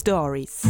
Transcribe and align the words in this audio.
Stories. 0.00 0.62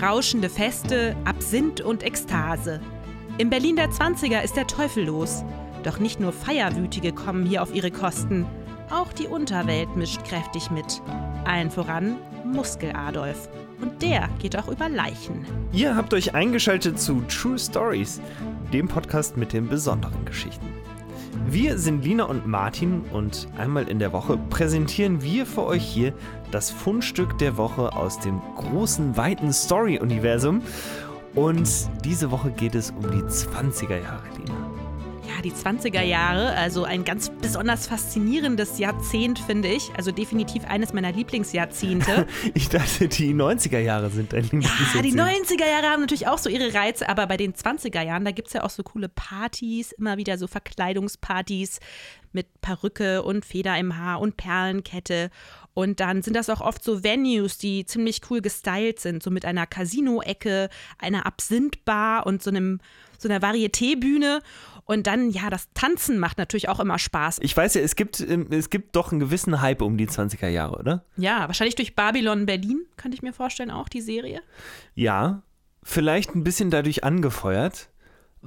Rauschende 0.00 0.48
Feste, 0.48 1.16
Absinth 1.24 1.80
und 1.80 2.02
Ekstase. 2.02 2.80
Im 3.38 3.50
Berlin 3.50 3.76
der 3.76 3.90
20er 3.90 4.42
ist 4.42 4.54
der 4.56 4.66
Teufel 4.66 5.04
los. 5.06 5.44
Doch 5.82 5.98
nicht 5.98 6.20
nur 6.20 6.32
Feierwütige 6.32 7.12
kommen 7.12 7.44
hier 7.44 7.62
auf 7.62 7.74
ihre 7.74 7.90
Kosten. 7.90 8.46
Auch 8.90 9.12
die 9.12 9.26
Unterwelt 9.26 9.96
mischt 9.96 10.22
kräftig 10.24 10.70
mit. 10.70 11.02
Allen 11.44 11.70
voran 11.70 12.16
Muskel-Adolf. 12.44 13.48
Und 13.80 14.00
der 14.00 14.28
geht 14.38 14.56
auch 14.56 14.68
über 14.68 14.88
Leichen. 14.88 15.44
Ihr 15.72 15.96
habt 15.96 16.14
euch 16.14 16.34
eingeschaltet 16.34 17.00
zu 17.00 17.22
True 17.22 17.58
Stories, 17.58 18.20
dem 18.72 18.86
Podcast 18.86 19.36
mit 19.36 19.52
den 19.52 19.68
besonderen 19.68 20.24
Geschichten. 20.24 20.83
Wir 21.48 21.78
sind 21.78 22.04
Lina 22.04 22.24
und 22.24 22.46
Martin 22.46 23.02
und 23.12 23.48
einmal 23.56 23.88
in 23.88 23.98
der 23.98 24.12
Woche 24.12 24.38
präsentieren 24.50 25.22
wir 25.22 25.46
für 25.46 25.64
euch 25.64 25.84
hier 25.84 26.12
das 26.50 26.70
Fundstück 26.70 27.38
der 27.38 27.56
Woche 27.56 27.92
aus 27.92 28.18
dem 28.20 28.40
großen, 28.56 29.16
weiten 29.16 29.52
Story-Universum. 29.52 30.62
Und 31.34 31.68
diese 32.04 32.30
Woche 32.30 32.50
geht 32.50 32.74
es 32.74 32.90
um 32.90 33.02
die 33.10 33.22
20er 33.22 34.02
Jahre, 34.02 34.22
Lina. 34.38 34.73
Die 35.44 35.52
20er 35.52 36.00
Jahre, 36.00 36.54
also 36.56 36.84
ein 36.84 37.04
ganz 37.04 37.28
besonders 37.28 37.86
faszinierendes 37.86 38.78
Jahrzehnt, 38.78 39.38
finde 39.38 39.68
ich. 39.68 39.90
Also 39.94 40.10
definitiv 40.10 40.64
eines 40.64 40.94
meiner 40.94 41.12
Lieblingsjahrzehnte. 41.12 42.26
ich 42.54 42.70
dachte, 42.70 43.08
die 43.08 43.34
90er 43.34 43.78
Jahre 43.78 44.08
sind 44.08 44.32
dein 44.32 44.44
Lieblingsjahrzehnt. 44.44 44.94
Ja, 44.94 45.02
die 45.02 45.12
90er 45.12 45.68
Jahre 45.68 45.88
haben 45.88 46.00
natürlich 46.00 46.28
auch 46.28 46.38
so 46.38 46.48
ihre 46.48 46.72
Reize, 46.72 47.10
aber 47.10 47.26
bei 47.26 47.36
den 47.36 47.52
20er 47.52 48.00
Jahren, 48.00 48.24
da 48.24 48.30
gibt 48.30 48.48
es 48.48 48.54
ja 48.54 48.62
auch 48.62 48.70
so 48.70 48.82
coole 48.82 49.10
Partys, 49.10 49.92
immer 49.92 50.16
wieder 50.16 50.38
so 50.38 50.46
Verkleidungspartys 50.46 51.78
mit 52.34 52.60
Perücke 52.60 53.22
und 53.22 53.44
Feder 53.44 53.78
im 53.78 53.96
Haar 53.96 54.20
und 54.20 54.36
Perlenkette. 54.36 55.30
Und 55.74 56.00
dann 56.00 56.22
sind 56.22 56.34
das 56.34 56.50
auch 56.50 56.60
oft 56.60 56.84
so 56.84 57.02
Venues, 57.02 57.58
die 57.58 57.84
ziemlich 57.84 58.20
cool 58.30 58.40
gestylt 58.40 59.00
sind, 59.00 59.22
so 59.22 59.30
mit 59.30 59.44
einer 59.44 59.66
Casino-Ecke, 59.66 60.68
einer 60.98 61.26
Absinthbar 61.26 62.26
und 62.26 62.42
so 62.42 62.50
einem 62.50 62.80
so 63.18 63.28
einer 63.28 63.40
Varieté-Bühne. 63.40 64.40
Und 64.86 65.06
dann, 65.06 65.30
ja, 65.30 65.48
das 65.48 65.68
Tanzen 65.72 66.18
macht 66.18 66.36
natürlich 66.36 66.68
auch 66.68 66.78
immer 66.78 66.98
Spaß. 66.98 67.38
Ich 67.40 67.56
weiß 67.56 67.74
ja, 67.74 67.80
es 67.80 67.96
gibt, 67.96 68.20
ähm, 68.20 68.48
es 68.50 68.68
gibt 68.68 68.94
doch 68.96 69.12
einen 69.12 69.20
gewissen 69.20 69.62
Hype 69.62 69.80
um 69.80 69.96
die 69.96 70.06
20er 70.06 70.48
Jahre, 70.48 70.78
oder? 70.78 71.04
Ja, 71.16 71.46
wahrscheinlich 71.46 71.74
durch 71.74 71.96
Babylon 71.96 72.44
Berlin, 72.44 72.84
könnte 72.96 73.16
ich 73.16 73.22
mir 73.22 73.32
vorstellen, 73.32 73.70
auch 73.70 73.88
die 73.88 74.02
Serie. 74.02 74.42
Ja, 74.94 75.42
vielleicht 75.82 76.34
ein 76.34 76.44
bisschen 76.44 76.70
dadurch 76.70 77.02
angefeuert. 77.02 77.88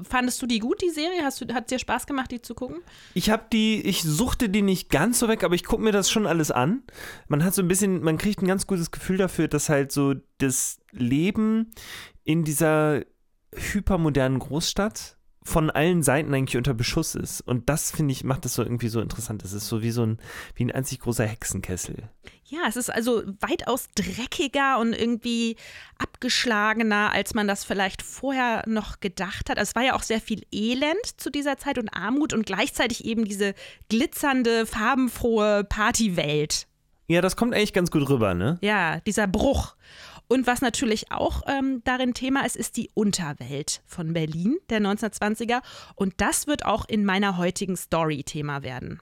Fandest 0.03 0.41
du 0.41 0.45
die 0.45 0.59
gut, 0.59 0.81
die 0.81 0.89
Serie? 0.89 1.23
Hast 1.23 1.41
du, 1.41 1.53
hat 1.53 1.65
es 1.65 1.69
dir 1.69 1.79
Spaß 1.79 2.07
gemacht, 2.07 2.31
die 2.31 2.41
zu 2.41 2.55
gucken? 2.55 2.77
Ich 3.13 3.29
habe 3.29 3.45
die, 3.51 3.81
ich 3.81 4.03
suchte 4.03 4.49
die 4.49 4.61
nicht 4.61 4.89
ganz 4.89 5.19
so 5.19 5.27
weg, 5.27 5.43
aber 5.43 5.55
ich 5.55 5.63
gucke 5.63 5.83
mir 5.83 5.91
das 5.91 6.09
schon 6.09 6.27
alles 6.27 6.51
an. 6.51 6.83
Man 7.27 7.43
hat 7.43 7.53
so 7.53 7.61
ein 7.61 7.67
bisschen, 7.67 8.01
man 8.03 8.17
kriegt 8.17 8.41
ein 8.41 8.47
ganz 8.47 8.67
gutes 8.67 8.91
Gefühl 8.91 9.17
dafür, 9.17 9.47
dass 9.47 9.69
halt 9.69 9.91
so 9.91 10.15
das 10.37 10.79
Leben 10.91 11.71
in 12.23 12.43
dieser 12.43 13.01
hypermodernen 13.55 14.39
Großstadt 14.39 15.16
von 15.47 15.69
allen 15.69 16.03
Seiten 16.03 16.33
eigentlich 16.33 16.57
unter 16.57 16.73
Beschuss 16.73 17.15
ist. 17.15 17.39
Und 17.39 17.69
das, 17.69 17.91
finde 17.91 18.11
ich, 18.11 18.25
macht 18.25 18.43
das 18.43 18.55
so 18.55 18.63
irgendwie 18.63 18.89
so 18.89 18.99
interessant. 18.99 19.45
Es 19.45 19.53
ist 19.53 19.69
so 19.69 19.81
wie 19.81 19.91
so 19.91 20.05
ein, 20.05 20.19
wie 20.55 20.65
ein 20.65 20.71
einzig 20.71 20.99
großer 20.99 21.25
Hexenkessel. 21.25 22.09
Ja, 22.43 22.59
es 22.67 22.75
ist 22.75 22.89
also 22.89 23.23
weitaus 23.39 23.87
dreckiger 23.95 24.77
und 24.77 24.91
irgendwie 24.91 25.55
abgeschlagener, 25.99 27.13
als 27.13 27.33
man 27.33 27.47
das 27.47 27.63
vielleicht 27.63 28.01
vorher 28.01 28.63
noch 28.67 28.99
gedacht 28.99 29.49
hat. 29.49 29.57
Es 29.57 29.73
war 29.73 29.83
ja 29.83 29.95
auch 29.95 30.03
sehr 30.03 30.19
viel 30.19 30.43
Elend 30.51 31.05
zu 31.15 31.29
dieser 31.29 31.55
Zeit 31.57 31.77
und 31.77 31.89
Armut 31.89 32.33
und 32.33 32.45
gleichzeitig 32.45 33.05
eben 33.05 33.23
diese 33.23 33.53
glitzernde, 33.87 34.65
farbenfrohe 34.65 35.63
Partywelt. 35.63 36.67
Ja, 37.07 37.21
das 37.21 37.37
kommt 37.37 37.53
eigentlich 37.53 37.71
ganz 37.71 37.89
gut 37.89 38.09
rüber, 38.09 38.33
ne? 38.33 38.57
Ja, 38.61 38.99
dieser 38.99 39.27
Bruch. 39.27 39.75
Und 40.27 40.45
was 40.45 40.61
natürlich 40.61 41.11
auch 41.11 41.43
ähm, 41.47 41.81
darin 41.85 42.13
Thema 42.13 42.45
ist, 42.45 42.57
ist 42.57 42.75
die 42.77 42.89
Unterwelt 42.93 43.81
von 43.85 44.13
Berlin 44.13 44.57
der 44.69 44.81
1920er. 44.81 45.61
Und 45.95 46.15
das 46.17 46.47
wird 46.47 46.65
auch 46.65 46.85
in 46.87 47.05
meiner 47.05 47.37
heutigen 47.37 47.77
Story 47.77 48.23
Thema 48.23 48.61
werden. 48.61 49.01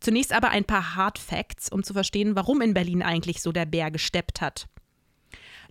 Zunächst 0.00 0.32
aber 0.32 0.50
ein 0.50 0.64
paar 0.64 0.96
Hard 0.96 1.18
Facts, 1.18 1.70
um 1.70 1.82
zu 1.82 1.94
verstehen, 1.94 2.36
warum 2.36 2.60
in 2.60 2.74
Berlin 2.74 3.02
eigentlich 3.02 3.40
so 3.40 3.52
der 3.52 3.64
Bär 3.64 3.90
gesteppt 3.90 4.40
hat. 4.40 4.66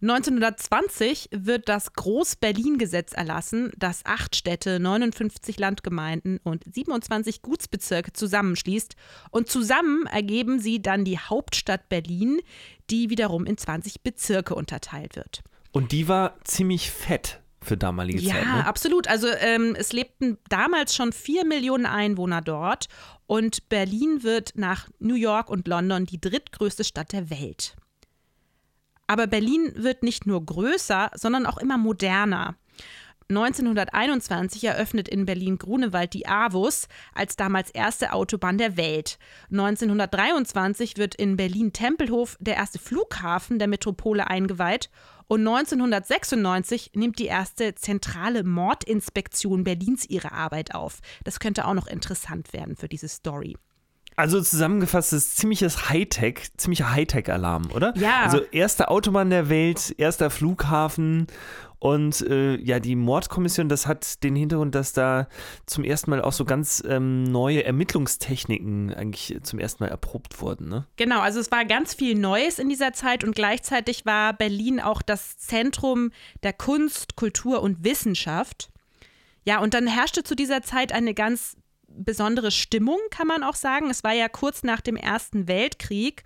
1920 0.04 1.30
wird 1.32 1.70
das 1.70 1.94
Groß-Berlin-Gesetz 1.94 3.14
erlassen, 3.14 3.72
das 3.78 4.06
acht 4.06 4.36
Städte, 4.36 4.78
59 4.80 5.58
Landgemeinden 5.58 6.42
und 6.44 6.64
27 6.66 7.42
Gutsbezirke 7.42 8.12
zusammenschließt. 8.12 8.98
Und 9.32 9.50
zusammen 9.50 10.06
ergeben 10.08 10.60
sie 10.60 10.82
dann 10.82 11.06
die 11.06 11.20
Hauptstadt 11.20 11.88
Berlin, 11.88 12.42
die 12.90 13.10
wiederum 13.10 13.46
in 13.46 13.58
20 13.58 14.02
Bezirke 14.02 14.56
unterteilt 14.56 15.16
wird. 15.16 15.42
Und 15.72 15.92
die 15.92 16.08
war 16.08 16.38
ziemlich 16.44 16.92
fett 16.92 17.42
für 17.62 17.78
damalige 17.78 18.20
ja, 18.20 18.34
Zeit. 18.34 18.44
Ja, 18.44 18.58
ne? 18.58 18.66
absolut. 18.68 19.08
Also 19.08 19.28
ähm, 19.40 19.76
es 19.78 19.94
lebten 19.94 20.38
damals 20.50 20.96
schon 20.96 21.14
vier 21.14 21.46
Millionen 21.46 21.86
Einwohner 21.86 22.42
dort 22.42 22.88
und 23.26 23.70
Berlin 23.70 24.24
wird 24.24 24.54
nach 24.56 24.90
New 25.00 25.16
York 25.16 25.50
und 25.50 25.68
London 25.68 26.06
die 26.06 26.20
drittgrößte 26.20 26.84
Stadt 26.84 27.14
der 27.14 27.30
Welt. 27.30 27.76
Aber 29.08 29.28
Berlin 29.28 29.74
wird 29.76 30.04
nicht 30.04 30.26
nur 30.26 30.46
größer, 30.46 31.12
sondern 31.16 31.46
auch 31.46 31.58
immer 31.58 31.78
moderner. 31.78 32.56
1921 33.30 34.64
eröffnet 34.64 35.08
in 35.08 35.26
Berlin-Grunewald 35.26 36.14
die 36.14 36.28
AWUS 36.28 36.88
als 37.14 37.36
damals 37.36 37.70
erste 37.72 38.14
Autobahn 38.14 38.58
der 38.58 38.78
Welt. 38.78 39.18
1923 39.52 40.98
wird 40.98 41.16
in 41.16 41.38
Berlin-Tempelhof 41.38 42.38
der 42.40 42.56
erste 42.56 42.80
Flughafen 42.80 43.60
der 43.60 43.68
Metropole 43.68 44.28
eingeweiht. 44.28 44.90
Und 45.28 45.48
1996 45.48 46.92
nimmt 46.96 47.18
die 47.18 47.26
erste 47.26 47.76
zentrale 47.76 48.44
Mordinspektion 48.44 49.64
Berlins 49.64 50.06
ihre 50.06 50.32
Arbeit 50.32 50.76
auf. 50.76 51.00
Das 51.24 51.40
könnte 51.40 51.66
auch 51.66 51.74
noch 51.74 51.88
interessant 51.88 52.54
werden 52.54 52.76
für 52.76 52.90
diese 52.90 53.08
Story. 53.08 53.56
Also 54.16 54.42
zusammengefasst 54.42 55.14
ist 55.14 55.38
ziemliches 55.38 55.90
Hightech, 55.90 56.52
ziemlicher 56.58 56.92
Hightech-Alarm, 56.92 57.72
oder? 57.74 57.94
Ja. 57.98 58.22
Also 58.24 58.40
erste 58.52 58.90
Autobahn 58.90 59.30
der 59.30 59.50
Welt, 59.50 59.96
erster 59.98 60.30
Flughafen 60.30 61.28
und 61.84 62.22
äh, 62.22 62.56
ja, 62.62 62.80
die 62.80 62.96
Mordkommission, 62.96 63.68
das 63.68 63.88
hat 63.88 64.24
den 64.24 64.38
Hintergrund, 64.38 64.74
dass 64.74 64.94
da 64.94 65.28
zum 65.66 65.84
ersten 65.84 66.12
Mal 66.12 66.22
auch 66.22 66.32
so 66.32 66.46
ganz 66.46 66.82
ähm, 66.88 67.26
neue 67.26 67.66
Ermittlungstechniken 67.66 68.94
eigentlich 68.94 69.38
zum 69.44 69.60
ersten 69.60 69.84
Mal 69.84 69.90
erprobt 69.90 70.42
wurden. 70.42 70.70
Ne? 70.70 70.88
Genau, 70.96 71.20
also 71.20 71.42
es 71.42 71.52
war 71.52 71.66
ganz 71.66 71.94
viel 71.94 72.16
Neues 72.16 72.58
in 72.58 72.70
dieser 72.70 72.94
Zeit 72.94 73.26
und 73.26 73.36
gleichzeitig 73.36 74.06
war 74.06 74.32
Berlin 74.32 74.80
auch 74.80 75.02
das 75.02 75.38
Zentrum 75.38 76.12
der 76.42 76.54
Kunst, 76.54 77.18
Kultur 77.18 77.62
und 77.62 77.84
Wissenschaft. 77.84 78.70
Ja, 79.44 79.60
und 79.60 79.74
dann 79.74 79.86
herrschte 79.86 80.24
zu 80.24 80.36
dieser 80.36 80.62
Zeit 80.62 80.94
eine 80.94 81.14
ganz 81.14 81.58
besondere 81.96 82.52
Stimmung, 82.52 83.00
kann 83.12 83.28
man 83.28 83.44
auch 83.44 83.56
sagen. 83.56 83.90
Es 83.90 84.04
war 84.04 84.14
ja 84.14 84.30
kurz 84.30 84.64
nach 84.64 84.82
dem 84.82 84.96
Ersten 84.96 85.48
Weltkrieg. 85.48 86.24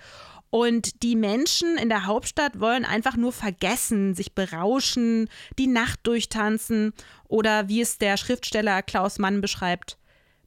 Und 0.49 1.03
die 1.03 1.15
Menschen 1.15 1.77
in 1.77 1.89
der 1.89 2.05
Hauptstadt 2.05 2.59
wollen 2.59 2.85
einfach 2.85 3.17
nur 3.17 3.33
vergessen, 3.33 4.15
sich 4.15 4.33
berauschen, 4.33 5.29
die 5.59 5.67
Nacht 5.67 5.99
durchtanzen 6.03 6.93
oder 7.27 7.67
wie 7.67 7.81
es 7.81 7.97
der 7.97 8.15
Schriftsteller 8.15 8.81
Klaus 8.81 9.19
Mann 9.19 9.41
beschreibt, 9.41 9.97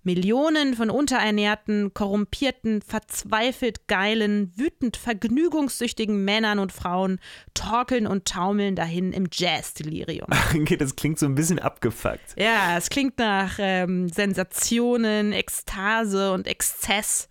Millionen 0.03 0.75
von 0.75 0.91
unterernährten, 0.91 1.93
korrumpierten, 1.93 2.83
verzweifelt 2.83 3.87
geilen, 3.87 4.53
wütend 4.56 4.97
vergnügungssüchtigen 4.97 6.25
Männern 6.25 6.59
und 6.59 6.72
Frauen 6.72 7.21
torkeln 7.55 8.06
und 8.06 8.27
taumeln 8.27 8.77
dahin 8.77 9.12
im 9.12 9.28
Jazz-Delirium. 9.31 10.28
Okay, 10.60 10.77
das 10.77 10.97
klingt 10.97 11.19
so 11.19 11.27
ein 11.27 11.34
bisschen 11.34 11.59
abgefuckt. 11.59 12.34
Ja, 12.37 12.77
es 12.77 12.91
klingt 12.91 13.19
nach 13.19 13.56
ähm, 13.59 14.09
Sensationen, 14.09 15.33
Ekstase 15.33 16.33
und 16.33 16.47
Exzess. 16.47 17.28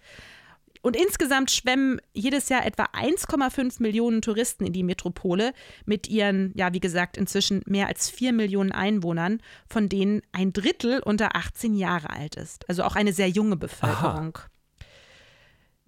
Und 0.81 0.95
insgesamt 0.95 1.51
schwemmen 1.51 1.99
jedes 2.13 2.47
Jahr 2.47 2.65
etwa 2.65 2.83
1,5 2.83 3.81
Millionen 3.81 4.21
Touristen 4.21 4.65
in 4.65 4.71
die 4.71 4.83
Metropole 4.83 5.53
mit 5.85 6.07
ihren, 6.07 6.53
ja, 6.55 6.73
wie 6.73 6.79
gesagt, 6.79 7.17
inzwischen 7.17 7.61
mehr 7.65 7.87
als 7.87 8.09
4 8.09 8.31
Millionen 8.31 8.71
Einwohnern, 8.71 9.41
von 9.67 9.89
denen 9.89 10.21
ein 10.31 10.53
Drittel 10.53 11.01
unter 11.03 11.35
18 11.35 11.75
Jahre 11.75 12.09
alt 12.11 12.35
ist. 12.35 12.67
Also 12.69 12.83
auch 12.83 12.95
eine 12.95 13.11
sehr 13.11 13.29
junge 13.29 13.57
Bevölkerung. 13.57 14.37
Aha. 14.37 14.47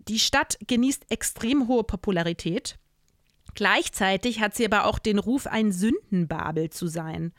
Die 0.08 0.20
Stadt 0.20 0.58
genießt 0.68 1.10
extrem 1.10 1.68
hohe 1.68 1.84
Popularität. 1.84 2.78
Gleichzeitig 3.54 4.42
hat 4.42 4.56
sie 4.56 4.66
aber 4.66 4.86
auch 4.86 5.00
den 5.00 5.20
Ruf, 5.20 5.48
ein 5.48 5.72
Sündenbabel 5.72 6.70
zu 6.70 6.88
sein. 6.88 7.34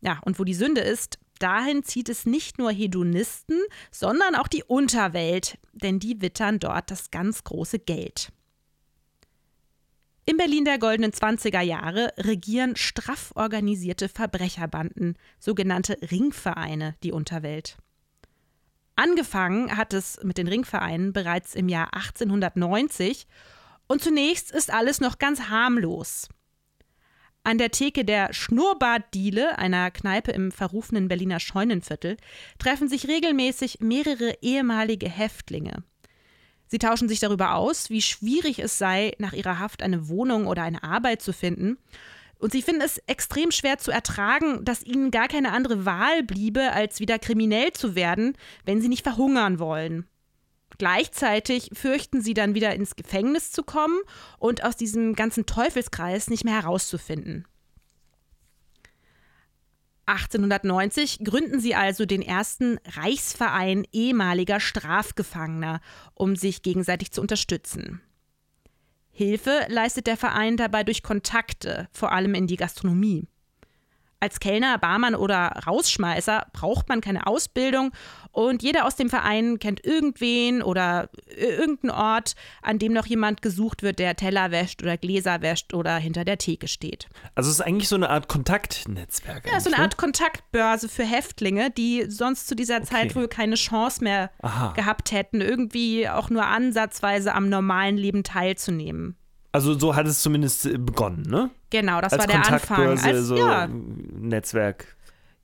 Ja, 0.00 0.18
und 0.24 0.38
wo 0.38 0.44
die 0.44 0.54
Sünde 0.54 0.80
ist, 0.80 1.18
dahin 1.42 1.82
zieht 1.82 2.08
es 2.08 2.26
nicht 2.26 2.58
nur 2.58 2.70
Hedonisten, 2.70 3.58
sondern 3.90 4.34
auch 4.34 4.48
die 4.48 4.64
Unterwelt, 4.64 5.58
denn 5.72 5.98
die 5.98 6.20
wittern 6.20 6.58
dort 6.58 6.90
das 6.90 7.10
ganz 7.10 7.44
große 7.44 7.78
Geld. 7.78 8.32
In 10.26 10.36
Berlin 10.36 10.64
der 10.64 10.78
goldenen 10.78 11.12
20er 11.12 11.60
Jahre 11.60 12.12
regieren 12.16 12.76
straff 12.76 13.32
organisierte 13.34 14.08
Verbrecherbanden, 14.08 15.16
sogenannte 15.40 15.96
Ringvereine, 16.10 16.94
die 17.02 17.10
Unterwelt. 17.10 17.78
Angefangen 18.94 19.76
hat 19.76 19.94
es 19.94 20.20
mit 20.22 20.38
den 20.38 20.46
Ringvereinen 20.46 21.12
bereits 21.12 21.54
im 21.54 21.68
Jahr 21.68 21.94
1890 21.94 23.26
und 23.88 24.02
zunächst 24.02 24.52
ist 24.52 24.72
alles 24.72 25.00
noch 25.00 25.18
ganz 25.18 25.48
harmlos. 25.48 26.28
An 27.42 27.56
der 27.56 27.70
Theke 27.70 28.04
der 28.04 28.34
Schnurrbartdiele, 28.34 29.58
einer 29.58 29.90
Kneipe 29.90 30.30
im 30.30 30.52
verrufenen 30.52 31.08
Berliner 31.08 31.40
Scheunenviertel, 31.40 32.18
treffen 32.58 32.88
sich 32.88 33.08
regelmäßig 33.08 33.78
mehrere 33.80 34.34
ehemalige 34.42 35.08
Häftlinge. 35.08 35.82
Sie 36.66 36.78
tauschen 36.78 37.08
sich 37.08 37.18
darüber 37.18 37.54
aus, 37.54 37.88
wie 37.88 38.02
schwierig 38.02 38.58
es 38.58 38.78
sei, 38.78 39.14
nach 39.18 39.32
ihrer 39.32 39.58
Haft 39.58 39.82
eine 39.82 40.08
Wohnung 40.08 40.46
oder 40.46 40.62
eine 40.62 40.84
Arbeit 40.84 41.22
zu 41.22 41.32
finden. 41.32 41.78
Und 42.38 42.52
sie 42.52 42.62
finden 42.62 42.82
es 42.82 42.98
extrem 43.06 43.50
schwer 43.50 43.78
zu 43.78 43.90
ertragen, 43.90 44.64
dass 44.64 44.84
ihnen 44.84 45.10
gar 45.10 45.28
keine 45.28 45.52
andere 45.52 45.84
Wahl 45.84 46.22
bliebe, 46.22 46.72
als 46.72 47.00
wieder 47.00 47.18
kriminell 47.18 47.72
zu 47.72 47.94
werden, 47.94 48.36
wenn 48.64 48.80
sie 48.80 48.88
nicht 48.88 49.02
verhungern 49.02 49.58
wollen. 49.58 50.06
Gleichzeitig 50.78 51.70
fürchten 51.72 52.22
sie 52.22 52.34
dann 52.34 52.54
wieder 52.54 52.74
ins 52.74 52.96
Gefängnis 52.96 53.52
zu 53.52 53.62
kommen 53.62 54.00
und 54.38 54.64
aus 54.64 54.76
diesem 54.76 55.14
ganzen 55.14 55.46
Teufelskreis 55.46 56.30
nicht 56.30 56.44
mehr 56.44 56.54
herauszufinden. 56.54 57.46
1890 60.06 61.20
gründen 61.22 61.60
sie 61.60 61.76
also 61.76 62.04
den 62.04 62.22
ersten 62.22 62.78
Reichsverein 62.84 63.86
ehemaliger 63.92 64.58
Strafgefangener, 64.58 65.80
um 66.14 66.34
sich 66.34 66.62
gegenseitig 66.62 67.12
zu 67.12 67.20
unterstützen. 67.20 68.00
Hilfe 69.12 69.66
leistet 69.68 70.06
der 70.08 70.16
Verein 70.16 70.56
dabei 70.56 70.82
durch 70.82 71.02
Kontakte, 71.02 71.88
vor 71.92 72.10
allem 72.10 72.34
in 72.34 72.48
die 72.48 72.56
Gastronomie. 72.56 73.28
Als 74.20 74.38
Kellner, 74.38 74.78
Barmann 74.78 75.14
oder 75.14 75.48
Rausschmeißer 75.66 76.46
braucht 76.52 76.88
man 76.88 77.00
keine 77.00 77.26
Ausbildung 77.26 77.92
und 78.32 78.62
jeder 78.62 78.84
aus 78.84 78.94
dem 78.94 79.10
Verein 79.10 79.58
kennt 79.58 79.84
irgendwen 79.84 80.62
oder 80.62 81.08
irgendeinen 81.36 81.90
Ort, 81.90 82.34
an 82.62 82.78
dem 82.78 82.92
noch 82.92 83.06
jemand 83.06 83.42
gesucht 83.42 83.82
wird, 83.82 83.98
der 83.98 84.16
Teller 84.16 84.50
wäscht 84.50 84.82
oder 84.82 84.96
Gläser 84.96 85.42
wäscht 85.42 85.74
oder 85.74 85.96
hinter 85.96 86.24
der 86.24 86.38
Theke 86.38 86.68
steht. 86.68 87.08
Also 87.34 87.50
es 87.50 87.56
ist 87.56 87.62
eigentlich 87.62 87.88
so 87.88 87.96
eine 87.96 88.10
Art 88.10 88.28
Kontaktnetzwerk. 88.28 89.50
Ja, 89.50 89.58
so 89.58 89.68
eine 89.70 89.78
ne? 89.78 89.82
Art 89.82 89.96
Kontaktbörse 89.96 90.88
für 90.88 91.04
Häftlinge, 91.04 91.70
die 91.70 92.06
sonst 92.08 92.46
zu 92.46 92.54
dieser 92.54 92.82
Zeit 92.82 93.16
wohl 93.16 93.28
keine 93.28 93.56
Chance 93.56 94.04
mehr 94.04 94.30
Aha. 94.42 94.72
gehabt 94.74 95.12
hätten, 95.12 95.40
irgendwie 95.40 96.08
auch 96.08 96.30
nur 96.30 96.46
ansatzweise 96.46 97.34
am 97.34 97.48
normalen 97.48 97.96
Leben 97.96 98.22
teilzunehmen. 98.22 99.16
Also 99.52 99.78
so 99.78 99.96
hat 99.96 100.06
es 100.06 100.22
zumindest 100.22 100.66
äh, 100.66 100.78
begonnen, 100.78 101.22
ne? 101.22 101.50
Genau, 101.70 102.00
das 102.00 102.12
Als 102.12 102.20
war 102.20 102.26
der 102.28 102.52
Anfang. 102.52 102.98
Als, 102.98 103.26
so 103.26 103.36
ja, 103.36 103.68
Netzwerk. 103.68 104.96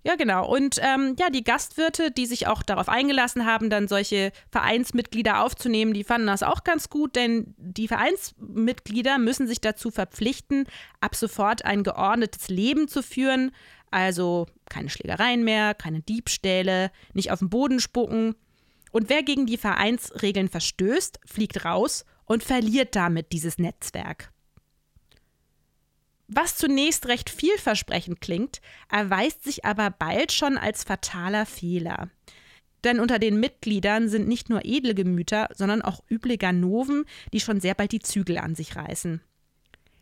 Ja, 0.06 0.14
genau. 0.14 0.46
Und 0.46 0.78
ähm, 0.82 1.16
ja, 1.18 1.30
die 1.30 1.42
Gastwirte, 1.42 2.12
die 2.12 2.26
sich 2.26 2.46
auch 2.46 2.62
darauf 2.62 2.88
eingelassen 2.88 3.44
haben, 3.44 3.70
dann 3.70 3.88
solche 3.88 4.30
Vereinsmitglieder 4.52 5.42
aufzunehmen, 5.42 5.94
die 5.94 6.04
fanden 6.04 6.28
das 6.28 6.44
auch 6.44 6.62
ganz 6.62 6.88
gut, 6.88 7.16
denn 7.16 7.56
die 7.58 7.88
Vereinsmitglieder 7.88 9.18
müssen 9.18 9.48
sich 9.48 9.60
dazu 9.60 9.90
verpflichten, 9.90 10.66
ab 11.00 11.16
sofort 11.16 11.64
ein 11.64 11.82
geordnetes 11.82 12.46
Leben 12.48 12.86
zu 12.86 13.02
führen. 13.02 13.50
Also 13.90 14.46
keine 14.68 14.90
Schlägereien 14.90 15.42
mehr, 15.42 15.74
keine 15.74 16.02
Diebstähle, 16.02 16.92
nicht 17.12 17.32
auf 17.32 17.40
den 17.40 17.50
Boden 17.50 17.80
spucken. 17.80 18.36
Und 18.92 19.08
wer 19.08 19.24
gegen 19.24 19.46
die 19.46 19.56
Vereinsregeln 19.56 20.48
verstößt, 20.48 21.18
fliegt 21.24 21.64
raus 21.64 22.04
und 22.26 22.44
verliert 22.44 22.94
damit 22.94 23.32
dieses 23.32 23.58
Netzwerk. 23.58 24.32
Was 26.28 26.56
zunächst 26.56 27.06
recht 27.06 27.30
vielversprechend 27.30 28.20
klingt, 28.20 28.60
erweist 28.90 29.44
sich 29.44 29.64
aber 29.64 29.90
bald 29.90 30.32
schon 30.32 30.58
als 30.58 30.84
fataler 30.84 31.46
Fehler. 31.46 32.10
Denn 32.84 33.00
unter 33.00 33.18
den 33.18 33.40
Mitgliedern 33.40 34.08
sind 34.08 34.28
nicht 34.28 34.50
nur 34.50 34.64
edle 34.64 34.94
Gemüter, 34.94 35.48
sondern 35.54 35.82
auch 35.82 36.02
üble 36.10 36.36
Ganoven, 36.36 37.04
die 37.32 37.40
schon 37.40 37.60
sehr 37.60 37.74
bald 37.74 37.92
die 37.92 38.00
Zügel 38.00 38.38
an 38.38 38.54
sich 38.54 38.76
reißen. 38.76 39.20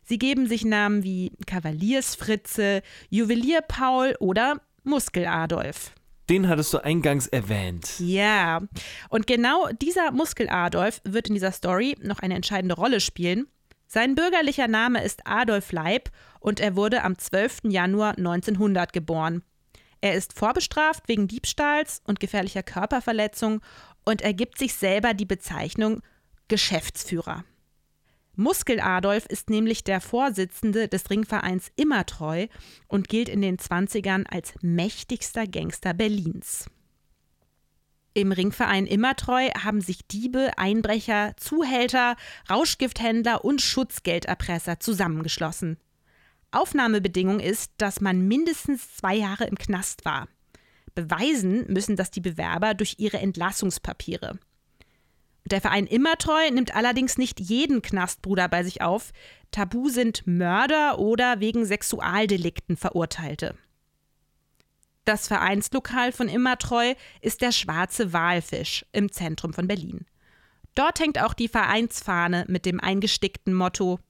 Sie 0.02 0.18
geben 0.18 0.46
sich 0.46 0.64
Namen 0.64 1.02
wie 1.02 1.32
Kavaliersfritze, 1.46 2.82
Juwelier 3.08 3.62
Paul 3.62 4.16
oder 4.20 4.60
Muskel 4.82 5.26
Adolf. 5.26 5.92
Den 6.30 6.48
hattest 6.48 6.72
du 6.72 6.78
eingangs 6.78 7.26
erwähnt. 7.26 7.98
Ja, 7.98 8.62
und 9.10 9.26
genau 9.26 9.68
dieser 9.82 10.10
Muskel 10.10 10.48
Adolf 10.48 11.00
wird 11.04 11.28
in 11.28 11.34
dieser 11.34 11.52
Story 11.52 11.96
noch 12.02 12.20
eine 12.20 12.34
entscheidende 12.34 12.74
Rolle 12.74 13.00
spielen. 13.00 13.46
Sein 13.86 14.14
bürgerlicher 14.14 14.66
Name 14.66 15.04
ist 15.04 15.26
Adolf 15.26 15.70
Leib 15.72 16.10
und 16.40 16.60
er 16.60 16.76
wurde 16.76 17.04
am 17.04 17.18
12. 17.18 17.60
Januar 17.64 18.16
1900 18.16 18.92
geboren. 18.92 19.42
Er 20.00 20.14
ist 20.14 20.32
vorbestraft 20.32 21.08
wegen 21.08 21.28
Diebstahls 21.28 22.02
und 22.06 22.20
gefährlicher 22.20 22.62
Körperverletzung 22.62 23.60
und 24.04 24.22
er 24.22 24.34
gibt 24.34 24.58
sich 24.58 24.74
selber 24.74 25.14
die 25.14 25.26
Bezeichnung 25.26 26.00
Geschäftsführer. 26.48 27.44
Muskel 28.36 28.80
Adolf 28.80 29.26
ist 29.26 29.48
nämlich 29.48 29.84
der 29.84 30.00
Vorsitzende 30.00 30.88
des 30.88 31.08
Ringvereins 31.08 31.70
Immertreu 31.76 32.48
und 32.88 33.08
gilt 33.08 33.28
in 33.28 33.40
den 33.42 33.58
20ern 33.58 34.26
als 34.26 34.54
mächtigster 34.60 35.46
Gangster 35.46 35.94
Berlins. 35.94 36.66
Im 38.12 38.32
Ringverein 38.32 38.86
Immertreu 38.86 39.50
haben 39.62 39.80
sich 39.80 40.06
Diebe, 40.06 40.50
Einbrecher, 40.56 41.34
Zuhälter, 41.36 42.16
Rauschgifthändler 42.48 43.44
und 43.44 43.60
Schutzgelderpresser 43.60 44.78
zusammengeschlossen. 44.78 45.78
Aufnahmebedingung 46.52 47.40
ist, 47.40 47.72
dass 47.78 48.00
man 48.00 48.26
mindestens 48.28 48.96
zwei 48.96 49.16
Jahre 49.16 49.44
im 49.44 49.58
Knast 49.58 50.04
war. 50.04 50.28
Beweisen 50.94 51.72
müssen 51.72 51.96
das 51.96 52.12
die 52.12 52.20
Bewerber 52.20 52.74
durch 52.74 52.96
ihre 52.98 53.18
Entlassungspapiere. 53.18 54.38
Der 55.46 55.60
Verein 55.60 55.86
Immertreu 55.86 56.50
nimmt 56.50 56.74
allerdings 56.74 57.18
nicht 57.18 57.38
jeden 57.38 57.82
Knastbruder 57.82 58.48
bei 58.48 58.64
sich 58.64 58.80
auf. 58.80 59.12
Tabu 59.50 59.88
sind 59.90 60.26
Mörder 60.26 60.98
oder 60.98 61.40
wegen 61.40 61.66
Sexualdelikten 61.66 62.76
Verurteilte. 62.76 63.54
Das 65.04 65.28
Vereinslokal 65.28 66.12
von 66.12 66.28
Immertreu 66.28 66.94
ist 67.20 67.42
der 67.42 67.52
Schwarze 67.52 68.14
Walfisch 68.14 68.86
im 68.92 69.12
Zentrum 69.12 69.52
von 69.52 69.68
Berlin. 69.68 70.06
Dort 70.74 70.98
hängt 70.98 71.20
auch 71.20 71.34
die 71.34 71.48
Vereinsfahne 71.48 72.46
mit 72.48 72.64
dem 72.64 72.80
eingestickten 72.80 73.52
Motto 73.52 74.00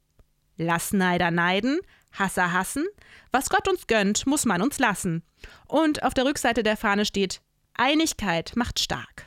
Lass 0.57 0.93
Neider 0.93 1.33
neiden, 1.33 1.81
Hasser 2.13 2.53
hassen, 2.53 2.87
was 3.33 3.51
Gott 3.51 3.69
uns 3.69 3.89
gönnt, 3.89 4.25
muss 4.25 4.45
man 4.45 4.63
uns 4.63 4.79
lassen. 4.79 5.25
Und 5.67 6.05
auf 6.05 6.15
der 6.15 6.25
Rückseite 6.25 6.63
der 6.63 6.77
Fahne 6.77 7.05
steht 7.05 7.43
Einigkeit 7.75 8.53
macht 8.55 8.79
stark. 8.79 9.27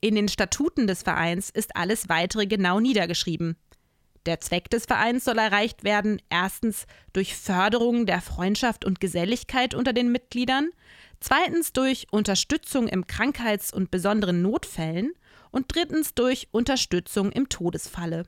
In 0.00 0.14
den 0.14 0.28
Statuten 0.28 0.86
des 0.86 1.02
Vereins 1.02 1.50
ist 1.50 1.76
alles 1.76 2.08
weitere 2.08 2.46
genau 2.46 2.80
niedergeschrieben. 2.80 3.56
Der 4.26 4.40
Zweck 4.40 4.68
des 4.70 4.86
Vereins 4.86 5.24
soll 5.24 5.38
erreicht 5.38 5.84
werden, 5.84 6.20
erstens 6.28 6.86
durch 7.12 7.36
Förderung 7.36 8.06
der 8.06 8.20
Freundschaft 8.20 8.84
und 8.84 9.00
Geselligkeit 9.00 9.74
unter 9.74 9.92
den 9.92 10.10
Mitgliedern, 10.10 10.70
zweitens 11.20 11.72
durch 11.72 12.08
Unterstützung 12.10 12.88
im 12.88 13.06
Krankheits- 13.06 13.72
und 13.72 13.90
besonderen 13.90 14.42
Notfällen 14.42 15.12
und 15.52 15.66
drittens 15.74 16.14
durch 16.14 16.48
Unterstützung 16.50 17.30
im 17.30 17.48
Todesfalle. 17.48 18.24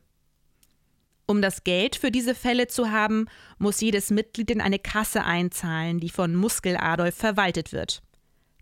Um 1.26 1.42
das 1.42 1.64
Geld 1.64 1.96
für 1.96 2.10
diese 2.10 2.34
Fälle 2.34 2.68
zu 2.68 2.90
haben, 2.90 3.26
muss 3.58 3.80
jedes 3.80 4.10
Mitglied 4.10 4.50
in 4.50 4.62
eine 4.62 4.78
Kasse 4.78 5.24
einzahlen, 5.24 6.00
die 6.00 6.08
von 6.08 6.34
Muskel 6.34 6.76
Adolf 6.78 7.16
verwaltet 7.16 7.72
wird. 7.72 8.02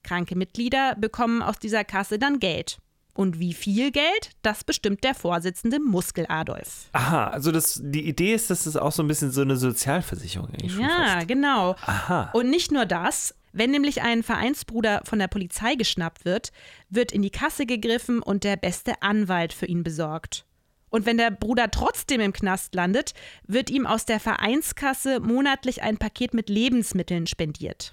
Kranke 0.03 0.37
Mitglieder 0.37 0.97
bekommen 0.97 1.43
aus 1.43 1.59
dieser 1.59 1.85
Kasse 1.85 2.19
dann 2.19 2.41
Geld. 2.41 2.79
Und 3.17 3.39
wie 3.41 3.55
viel 3.55 3.91
Geld, 3.91 4.31
das 4.43 4.63
bestimmt 4.63 5.03
der 5.03 5.15
Vorsitzende 5.15 5.81
Muskel 5.81 6.27
Adolf. 6.29 6.89
Aha, 6.93 7.29
also 7.29 7.51
das, 7.51 7.81
die 7.83 8.07
Idee 8.07 8.35
ist, 8.35 8.51
dass 8.51 8.65
das 8.65 8.77
auch 8.77 8.93
so 8.93 9.03
ein 9.03 9.09
bisschen 9.09 9.31
so 9.31 9.41
eine 9.41 9.57
Sozialversicherung 9.57 10.51
eigentlich 10.51 10.73
schon 10.75 10.83
Ja, 10.83 11.15
fast. 11.15 11.29
genau. 11.29 11.77
Aha. 11.87 12.31
Und 12.35 12.51
nicht 12.51 12.73
nur 12.73 12.85
das, 12.85 13.35
wenn 13.53 13.71
nämlich 13.71 14.03
ein 14.03 14.23
Vereinsbruder 14.23 15.01
von 15.05 15.19
der 15.19 15.29
Polizei 15.29 15.77
geschnappt 15.77 16.25
wird, 16.27 16.53
wird 16.91 17.11
in 17.11 17.23
die 17.23 17.31
Kasse 17.31 17.65
gegriffen 17.65 18.21
und 18.23 18.45
der 18.45 18.57
beste 18.57 19.01
Anwalt 19.01 19.55
für 19.55 19.67
ihn 19.67 19.83
besorgt. 19.83 20.45
Und 20.91 21.05
wenn 21.07 21.17
der 21.17 21.31
Bruder 21.31 21.71
trotzdem 21.71 22.21
im 22.21 22.33
Knast 22.33 22.75
landet, 22.75 23.13
wird 23.47 23.71
ihm 23.71 23.87
aus 23.87 24.05
der 24.05 24.21
Vereinskasse 24.21 25.21
monatlich 25.21 25.83
ein 25.83 25.97
Paket 25.99 26.33
mit 26.35 26.49
Lebensmitteln 26.49 27.27
spendiert. 27.27 27.93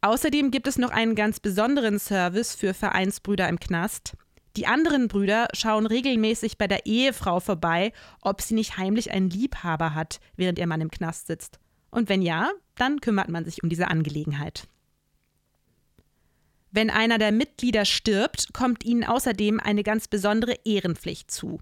Außerdem 0.00 0.50
gibt 0.50 0.66
es 0.66 0.78
noch 0.78 0.90
einen 0.90 1.14
ganz 1.14 1.40
besonderen 1.40 1.98
Service 1.98 2.54
für 2.54 2.74
Vereinsbrüder 2.74 3.48
im 3.48 3.58
Knast. 3.58 4.16
Die 4.56 4.66
anderen 4.66 5.08
Brüder 5.08 5.48
schauen 5.52 5.86
regelmäßig 5.86 6.56
bei 6.56 6.66
der 6.66 6.86
Ehefrau 6.86 7.40
vorbei, 7.40 7.92
ob 8.22 8.40
sie 8.40 8.54
nicht 8.54 8.78
heimlich 8.78 9.10
einen 9.10 9.28
Liebhaber 9.28 9.94
hat, 9.94 10.20
während 10.36 10.58
ihr 10.58 10.66
Mann 10.66 10.80
im 10.80 10.90
Knast 10.90 11.26
sitzt. 11.26 11.58
Und 11.90 12.08
wenn 12.08 12.22
ja, 12.22 12.50
dann 12.74 13.00
kümmert 13.00 13.28
man 13.28 13.44
sich 13.44 13.62
um 13.62 13.68
diese 13.68 13.88
Angelegenheit. 13.88 14.68
Wenn 16.70 16.90
einer 16.90 17.18
der 17.18 17.32
Mitglieder 17.32 17.84
stirbt, 17.84 18.52
kommt 18.52 18.84
ihnen 18.84 19.04
außerdem 19.04 19.60
eine 19.60 19.82
ganz 19.82 20.08
besondere 20.08 20.56
Ehrenpflicht 20.64 21.30
zu. 21.30 21.60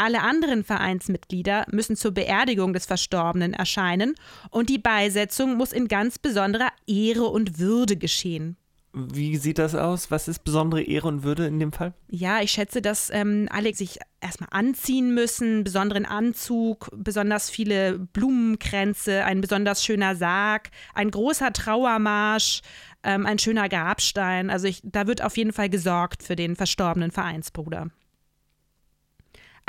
Alle 0.00 0.22
anderen 0.22 0.64
Vereinsmitglieder 0.64 1.66
müssen 1.70 1.94
zur 1.94 2.12
Beerdigung 2.12 2.72
des 2.72 2.86
Verstorbenen 2.86 3.52
erscheinen 3.52 4.14
und 4.48 4.70
die 4.70 4.78
Beisetzung 4.78 5.58
muss 5.58 5.72
in 5.72 5.88
ganz 5.88 6.18
besonderer 6.18 6.70
Ehre 6.86 7.24
und 7.24 7.58
Würde 7.58 7.98
geschehen. 7.98 8.56
Wie 8.94 9.36
sieht 9.36 9.58
das 9.58 9.74
aus? 9.74 10.10
Was 10.10 10.26
ist 10.26 10.42
besondere 10.42 10.80
Ehre 10.80 11.06
und 11.08 11.22
Würde 11.22 11.46
in 11.46 11.58
dem 11.58 11.70
Fall? 11.70 11.92
Ja, 12.08 12.40
ich 12.40 12.50
schätze, 12.50 12.80
dass 12.80 13.10
ähm, 13.10 13.46
alle 13.50 13.74
sich 13.74 13.98
erstmal 14.22 14.48
anziehen 14.52 15.12
müssen, 15.12 15.64
besonderen 15.64 16.06
Anzug, 16.06 16.88
besonders 16.96 17.50
viele 17.50 17.98
Blumenkränze, 17.98 19.26
ein 19.26 19.42
besonders 19.42 19.84
schöner 19.84 20.16
Sarg, 20.16 20.70
ein 20.94 21.10
großer 21.10 21.52
Trauermarsch, 21.52 22.62
ähm, 23.04 23.26
ein 23.26 23.38
schöner 23.38 23.68
Grabstein. 23.68 24.48
Also 24.48 24.66
ich, 24.66 24.80
da 24.82 25.06
wird 25.06 25.22
auf 25.22 25.36
jeden 25.36 25.52
Fall 25.52 25.68
gesorgt 25.68 26.22
für 26.22 26.36
den 26.36 26.56
verstorbenen 26.56 27.10
Vereinsbruder. 27.10 27.90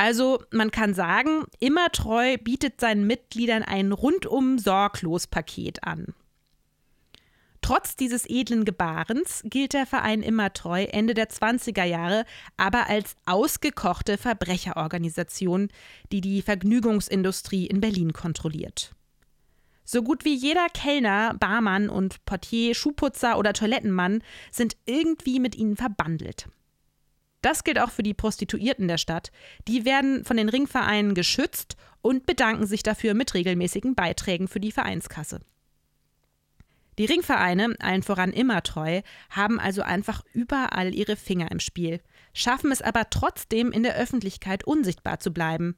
Also 0.02 0.44
man 0.50 0.72
kann 0.72 0.96
sagen, 0.96 1.46
immer 1.60 1.92
treu 1.92 2.36
bietet 2.40 2.82
seinen 2.82 3.06
Mitgliedern 3.06 3.62
ein 3.62 3.92
rundum 3.92 4.58
sorglos 4.58 5.28
Paket 5.28 5.84
an. 5.84 6.16
Trotz 7.62 7.98
dieses 7.98 8.28
edlen 8.28 8.66
Gebarens 8.66 9.44
gilt 9.46 9.74
der 9.74 9.86
Verein 9.86 10.24
Immertreu 10.24 10.86
Ende 10.86 11.14
der 11.14 11.30
20er 11.30 11.84
Jahre 11.84 12.26
aber 12.58 12.90
als 12.90 13.16
ausgekochte 13.28 14.18
Verbrecherorganisation, 14.18 15.70
die 16.12 16.22
die 16.22 16.42
Vergnügungsindustrie 16.42 17.68
in 17.68 17.80
Berlin 17.80 18.12
kontrolliert. 18.12 18.96
So 19.84 20.02
gut 20.02 20.26
wie 20.26 20.34
jeder 20.34 20.66
Kellner, 20.74 21.36
Barmann 21.36 21.90
und 21.90 22.26
Portier, 22.26 22.74
Schuhputzer 22.74 23.38
oder 23.38 23.54
Toilettenmann 23.54 24.24
sind 24.50 24.78
irgendwie 24.88 25.40
mit 25.40 25.56
ihnen 25.56 25.78
verbandelt. 25.78 26.48
Das 27.42 27.64
gilt 27.64 27.80
auch 27.80 27.90
für 27.90 28.04
die 28.04 28.14
Prostituierten 28.14 28.88
der 28.88 28.98
Stadt. 28.98 29.32
Die 29.68 29.86
werden 29.86 30.24
von 30.26 30.38
den 30.38 30.50
Ringvereinen 30.50 31.16
geschützt 31.16 31.76
und 32.02 32.26
bedanken 32.26 32.68
sich 32.68 32.84
dafür 32.84 33.14
mit 33.14 33.34
regelmäßigen 33.34 33.96
Beiträgen 33.96 34.48
für 34.48 34.60
die 34.60 34.72
Vereinskasse. 34.72 35.40
Die 36.98 37.06
Ringvereine, 37.06 37.76
allen 37.80 38.04
voran 38.04 38.32
immer 38.32 38.62
treu, 38.64 39.02
haben 39.30 39.60
also 39.60 39.82
einfach 39.82 40.24
überall 40.34 40.94
ihre 40.94 41.16
Finger 41.16 41.50
im 41.50 41.60
Spiel, 41.60 42.02
schaffen 42.34 42.72
es 42.72 42.82
aber 42.82 43.10
trotzdem 43.10 43.72
in 43.72 43.84
der 43.84 43.96
Öffentlichkeit 43.96 44.66
unsichtbar 44.66 45.20
zu 45.20 45.32
bleiben. 45.32 45.78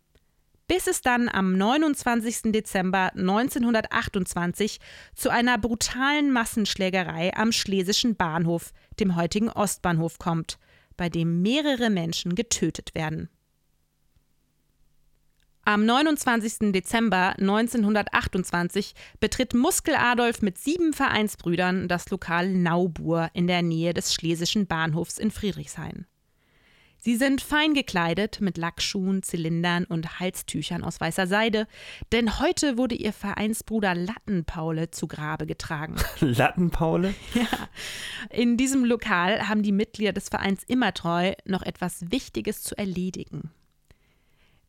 Bis 0.67 0.87
es 0.87 1.01
dann 1.01 1.29
am 1.29 1.57
29. 1.57 2.51
Dezember 2.51 3.11
1928 3.15 4.79
zu 5.13 5.29
einer 5.29 5.57
brutalen 5.57 6.31
Massenschlägerei 6.31 7.35
am 7.35 7.51
Schlesischen 7.51 8.15
Bahnhof, 8.15 8.71
dem 8.99 9.15
heutigen 9.15 9.49
Ostbahnhof, 9.49 10.17
kommt, 10.19 10.57
bei 10.97 11.09
dem 11.09 11.41
mehrere 11.41 11.89
Menschen 11.89 12.35
getötet 12.35 12.95
werden. 12.95 13.29
Am 15.65 15.85
29. 15.85 16.73
Dezember 16.73 17.35
1928 17.39 18.95
betritt 19.21 19.53
Muskel 19.53 19.95
Adolf 19.95 20.41
mit 20.41 20.57
sieben 20.57 20.91
Vereinsbrüdern 20.91 21.87
das 21.87 22.09
Lokal 22.09 22.49
Naubur 22.49 23.29
in 23.33 23.47
der 23.47 23.61
Nähe 23.61 23.93
des 23.93 24.13
Schlesischen 24.13 24.67
Bahnhofs 24.67 25.17
in 25.17 25.31
Friedrichshain. 25.31 26.05
Sie 27.05 27.17
sind 27.17 27.41
fein 27.41 27.73
gekleidet 27.73 28.39
mit 28.39 28.57
Lackschuhen, 28.57 29.23
Zylindern 29.23 29.83
und 29.83 30.21
Halstüchern 30.21 30.85
aus 30.85 31.01
weißer 31.01 31.27
Seide, 31.27 31.67
denn 32.13 32.39
heute 32.39 32.77
wurde 32.77 32.95
ihr 32.95 33.11
Vereinsbruder 33.11 33.93
Lattenpaule 33.93 34.89
zu 34.89 35.09
Grabe 35.09 35.45
getragen. 35.45 35.97
Lattenpaule? 36.21 37.13
Ja. 37.33 37.47
In 38.29 38.55
diesem 38.55 38.85
Lokal 38.85 39.49
haben 39.49 39.63
die 39.63 39.73
Mitglieder 39.73 40.13
des 40.13 40.29
Vereins 40.29 40.63
Immertreu 40.63 41.33
noch 41.43 41.63
etwas 41.63 42.09
Wichtiges 42.09 42.63
zu 42.63 42.77
erledigen. 42.77 43.51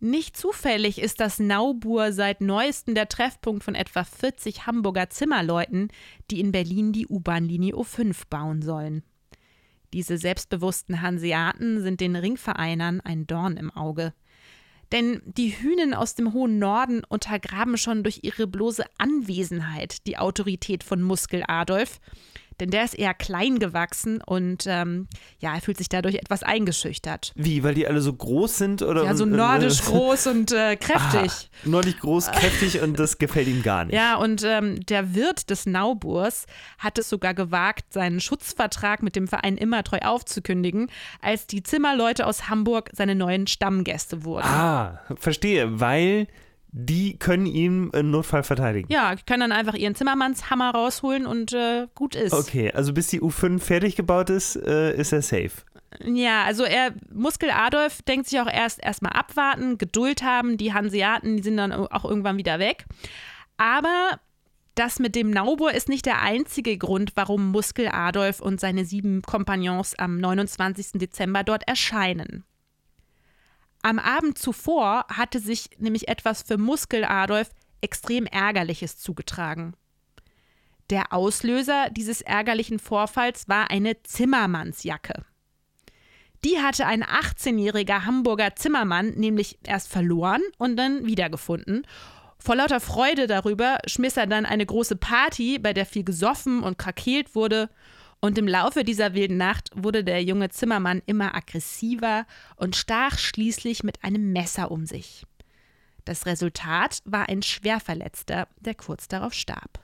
Nicht 0.01 0.37
zufällig 0.37 1.01
ist 1.01 1.21
das 1.21 1.39
Naubur 1.39 2.13
seit 2.13 2.41
neuestem 2.41 2.97
der 2.97 3.09
Treffpunkt 3.09 3.63
von 3.63 3.77
etwa 3.77 4.03
40 4.03 4.67
Hamburger 4.67 5.09
Zimmerleuten, 5.09 5.87
die 6.33 6.41
in 6.41 6.51
Berlin 6.51 6.93
die 6.93 7.07
U-Bahn-Linie 7.07 7.75
O5 7.75 8.23
bauen 8.29 8.61
sollen. 8.61 9.05
Diese 9.95 10.19
selbstbewussten 10.19 11.03
Hanseaten 11.03 11.81
sind 11.81 12.01
den 12.01 12.17
Ringvereinern 12.17 13.01
ein 13.01 13.29
Dorn 13.29 13.57
im 13.57 13.71
Auge. 13.71 14.13
Denn 14.91 15.23
die 15.25 15.51
Hühnen 15.51 15.95
aus 15.95 16.17
dem 16.17 16.33
hohen 16.33 16.59
Norden 16.59 17.05
untergraben 17.05 17.77
schon 17.77 18.03
durch 18.03 18.19
ihre 18.23 18.49
bloße 18.49 18.85
Anwesenheit 18.99 20.05
die 20.09 20.19
Autorität 20.19 20.83
von 20.83 21.01
Muskel 21.01 21.45
Adolf 21.47 22.01
denn 22.61 22.71
der 22.71 22.85
ist 22.85 22.95
eher 22.95 23.15
klein 23.15 23.59
gewachsen 23.59 24.21
und 24.23 24.65
ähm, 24.67 25.09
ja, 25.39 25.55
er 25.55 25.61
fühlt 25.61 25.79
sich 25.79 25.89
dadurch 25.89 26.17
etwas 26.17 26.43
eingeschüchtert. 26.43 27.33
Wie, 27.35 27.63
weil 27.63 27.75
die 27.75 27.87
alle 27.87 28.01
so 28.01 28.13
groß 28.13 28.59
sind? 28.59 28.83
Oder 28.83 29.05
ja, 29.05 29.15
so 29.15 29.25
nordisch 29.25 29.81
äh, 29.81 29.85
groß 29.85 30.27
und 30.29 30.53
äh, 30.53 30.77
kräftig. 30.81 31.51
Ah, 31.65 31.69
nordisch 31.69 31.99
groß, 31.99 32.31
kräftig 32.33 32.81
und 32.81 32.99
das 32.99 33.19
gefällt 33.19 33.49
ihm 33.49 33.63
gar 33.63 33.85
nicht. 33.85 33.95
Ja, 33.95 34.17
und 34.17 34.43
ähm, 34.45 34.85
der 34.87 35.15
Wirt 35.15 35.51
des 35.51 35.67
Nauburs 35.67 36.47
hat 36.79 36.99
es 36.99 37.09
sogar 37.09 37.35
gewagt, 37.35 37.93
seinen 37.93 38.21
Schutzvertrag 38.21 39.03
mit 39.03 39.17
dem 39.17 39.29
Verein 39.29 39.57
Immertreu 39.57 39.99
aufzukündigen, 39.99 40.91
als 41.21 41.47
die 41.47 41.63
Zimmerleute 41.63 42.27
aus 42.27 42.49
Hamburg 42.49 42.91
seine 42.93 43.15
neuen 43.15 43.47
Stammgäste 43.47 44.25
wurden. 44.25 44.47
Ah, 44.47 45.01
verstehe, 45.17 45.81
weil 45.81 46.29
die 46.77 47.17
können 47.21 47.47
ihn 47.47 47.91
im 47.91 48.11
Notfall 48.11 48.43
verteidigen. 48.43 48.93
Ja, 48.93 49.15
können 49.27 49.41
dann 49.41 49.53
einfach 49.53 49.75
ihren 49.75 49.95
Zimmermannshammer 49.95 50.73
rausholen 50.73 51.25
und 51.25 51.53
äh, 51.53 51.87
gut 51.95 52.17
ist. 52.17 52.33
Okay, 52.33 52.73
also 52.73 52.93
bis 52.93 53.07
die 53.07 53.21
U5 53.21 53.61
fertig 53.61 53.95
gebaut 53.95 54.29
ist, 54.29 54.57
äh, 54.57 54.93
ist 54.97 55.13
er 55.13 55.23
safe. 55.23 55.53
Ja, 56.05 56.43
also 56.43 56.65
er, 56.65 56.93
Muskel 57.13 57.51
Adolf 57.51 58.03
denkt 58.03 58.29
sich 58.29 58.41
auch 58.41 58.53
erst 58.53 58.83
erstmal 58.83 59.13
abwarten, 59.13 59.79
Geduld 59.79 60.25
haben. 60.25 60.57
Die 60.57 60.75
Hanseaten, 60.75 61.37
die 61.37 61.45
sind 61.45 61.59
dann 61.59 61.73
auch 61.73 62.05
irgendwann 62.05 62.39
wieder 62.39 62.59
weg. 62.59 62.87
Aber 63.57 64.19
das 64.75 64.99
mit 64.99 65.15
dem 65.15 65.31
Naubur 65.31 65.73
ist 65.73 65.89
nicht 65.89 66.07
der 66.07 66.23
einzige 66.23 66.77
Grund, 66.77 67.13
warum 67.15 67.53
Muskel 67.53 67.87
Adolf 67.87 68.41
und 68.41 68.59
seine 68.59 68.85
sieben 68.85 69.23
Kompagnons 69.23 69.97
am 69.97 70.19
29. 70.19 70.95
Dezember 70.95 71.45
dort 71.45 71.69
erscheinen. 71.69 72.45
Am 73.85 73.99
Abend 73.99 74.39
zuvor 74.39 75.05
hatte 75.11 75.41
sich 75.41 75.69
nämlich 75.77 76.09
etwas 76.09 76.41
für 76.41 76.57
Muskel 76.57 77.05
Adolf 77.05 77.51
extrem 77.83 78.25
Ärgerliches 78.25 78.97
zugetragen. 78.97 79.75
Der 80.89 81.13
Auslöser 81.13 81.91
dieses 81.91 82.23
ärgerlichen 82.23 82.79
Vorfalls 82.79 83.47
war 83.47 83.71
eine 83.71 84.03
Zimmermannsjacke. 84.03 85.27
Die 86.47 86.61
hatte 86.61 86.87
ein 86.87 87.05
18-jähriger 87.05 88.07
Hamburger 88.07 88.57
Zimmermann 88.57 89.11
nämlich 89.17 89.59
erst 89.65 89.89
verloren 89.89 90.41
und 90.57 90.77
dann 90.79 91.05
wiedergefunden. 91.05 91.87
Vor 92.39 92.57
lauter 92.57 92.81
Freude 92.81 93.27
darüber 93.27 93.81
schmiss 93.87 94.17
er 94.17 94.27
dann 94.27 94.47
eine 94.47 94.65
große 94.65 94.97
Party, 94.97 95.59
bei 95.59 95.75
der 95.75 95.85
viel 95.85 96.05
gesoffen 96.05 96.63
und 96.63 96.79
krakeelt 96.79 97.35
wurde 97.35 97.69
und 98.25 98.39
im 98.39 98.49
Laufe 98.49 98.85
dieser 98.85 99.13
wilden 99.13 99.37
Nacht 99.37 99.69
wurde 99.75 100.03
der 100.03 100.23
junge 100.23 100.49
Zimmermann 100.49 101.03
immer 101.05 101.35
aggressiver 101.35 102.27
und 102.57 102.75
stach 102.75 103.19
schließlich 103.19 103.83
mit 103.85 104.03
einem 104.03 104.33
Messer 104.33 104.71
um 104.71 104.87
sich. 104.87 105.27
Das 106.07 106.25
Resultat 106.25 107.03
war 107.05 107.29
ein 107.29 107.43
Schwerverletzter, 107.43 108.49
der 108.61 108.75
kurz 108.77 109.09
darauf 109.09 109.35
starb. 109.35 109.79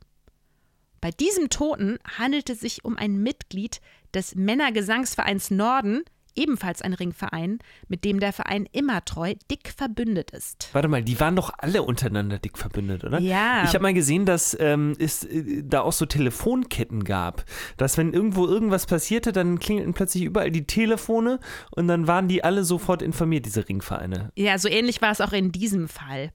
Bei 1.03 1.11
diesem 1.11 1.51
Toten 1.51 1.99
handelte 2.17 2.55
es 2.55 2.61
sich 2.61 2.83
um 2.83 2.97
ein 2.97 3.23
Mitglied 3.23 3.83
des 4.15 4.35
Männergesangsvereins 4.35 5.51
Norden, 5.51 6.03
ebenfalls 6.41 6.83
ein 6.83 6.95
Ringverein, 6.95 7.59
mit 7.89 8.05
dem 8.05 8.19
der 8.19 8.33
Verein 8.33 8.67
immer 8.73 9.05
treu 9.05 9.35
dick 9.51 9.73
verbündet 9.77 10.31
ist. 10.31 10.71
Warte 10.73 10.89
mal, 10.89 11.03
die 11.03 11.21
waren 11.21 11.37
doch 11.37 11.53
alle 11.59 11.83
untereinander 11.83 12.39
dick 12.39 12.59
verbündet, 12.59 13.05
oder? 13.05 13.21
Ja. 13.21 13.65
Ich 13.65 13.75
habe 13.75 13.83
mal 13.83 13.95
gesehen, 13.95 14.25
dass 14.25 14.57
ähm, 14.59 14.97
es 14.99 15.25
äh, 15.25 15.63
da 15.63 15.83
auch 15.83 15.93
so 15.93 16.07
Telefonketten 16.07 17.05
gab, 17.05 17.45
dass 17.77 17.99
wenn 17.99 18.13
irgendwo 18.13 18.47
irgendwas 18.47 18.87
passierte, 18.87 19.33
dann 19.33 19.59
klingelten 19.59 19.95
plötzlich 19.95 20.25
überall 20.25 20.51
die 20.51 20.67
Telefone 20.67 21.39
und 21.71 21.89
dann 21.89 22.07
waren 22.07 22.29
die 22.29 22.43
alle 22.43 22.65
sofort 22.65 23.03
informiert, 23.03 23.47
diese 23.47 23.69
Ringvereine. 23.69 24.33
Ja, 24.37 24.59
so 24.59 24.69
ähnlich 24.69 25.03
war 25.03 25.13
es 25.13 25.21
auch 25.21 25.33
in 25.33 25.53
diesem 25.53 25.89
Fall. 25.89 26.31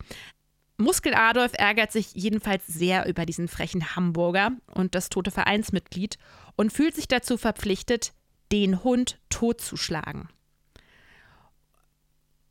Muskel 0.78 1.14
Adolf 1.16 1.54
ärgert 1.54 1.92
sich 1.92 2.14
jedenfalls 2.14 2.68
sehr 2.68 3.08
über 3.08 3.26
diesen 3.26 3.48
frechen 3.48 3.96
Hamburger 3.96 4.52
und 4.74 4.94
das 4.94 5.10
tote 5.10 5.32
Vereinsmitglied 5.32 6.18
und 6.58 6.74
fühlt 6.74 6.96
sich 6.96 7.08
dazu 7.08 7.38
verpflichtet, 7.38 8.14
den 8.52 8.84
Hund 8.84 9.20
totzuschlagen. 9.30 10.30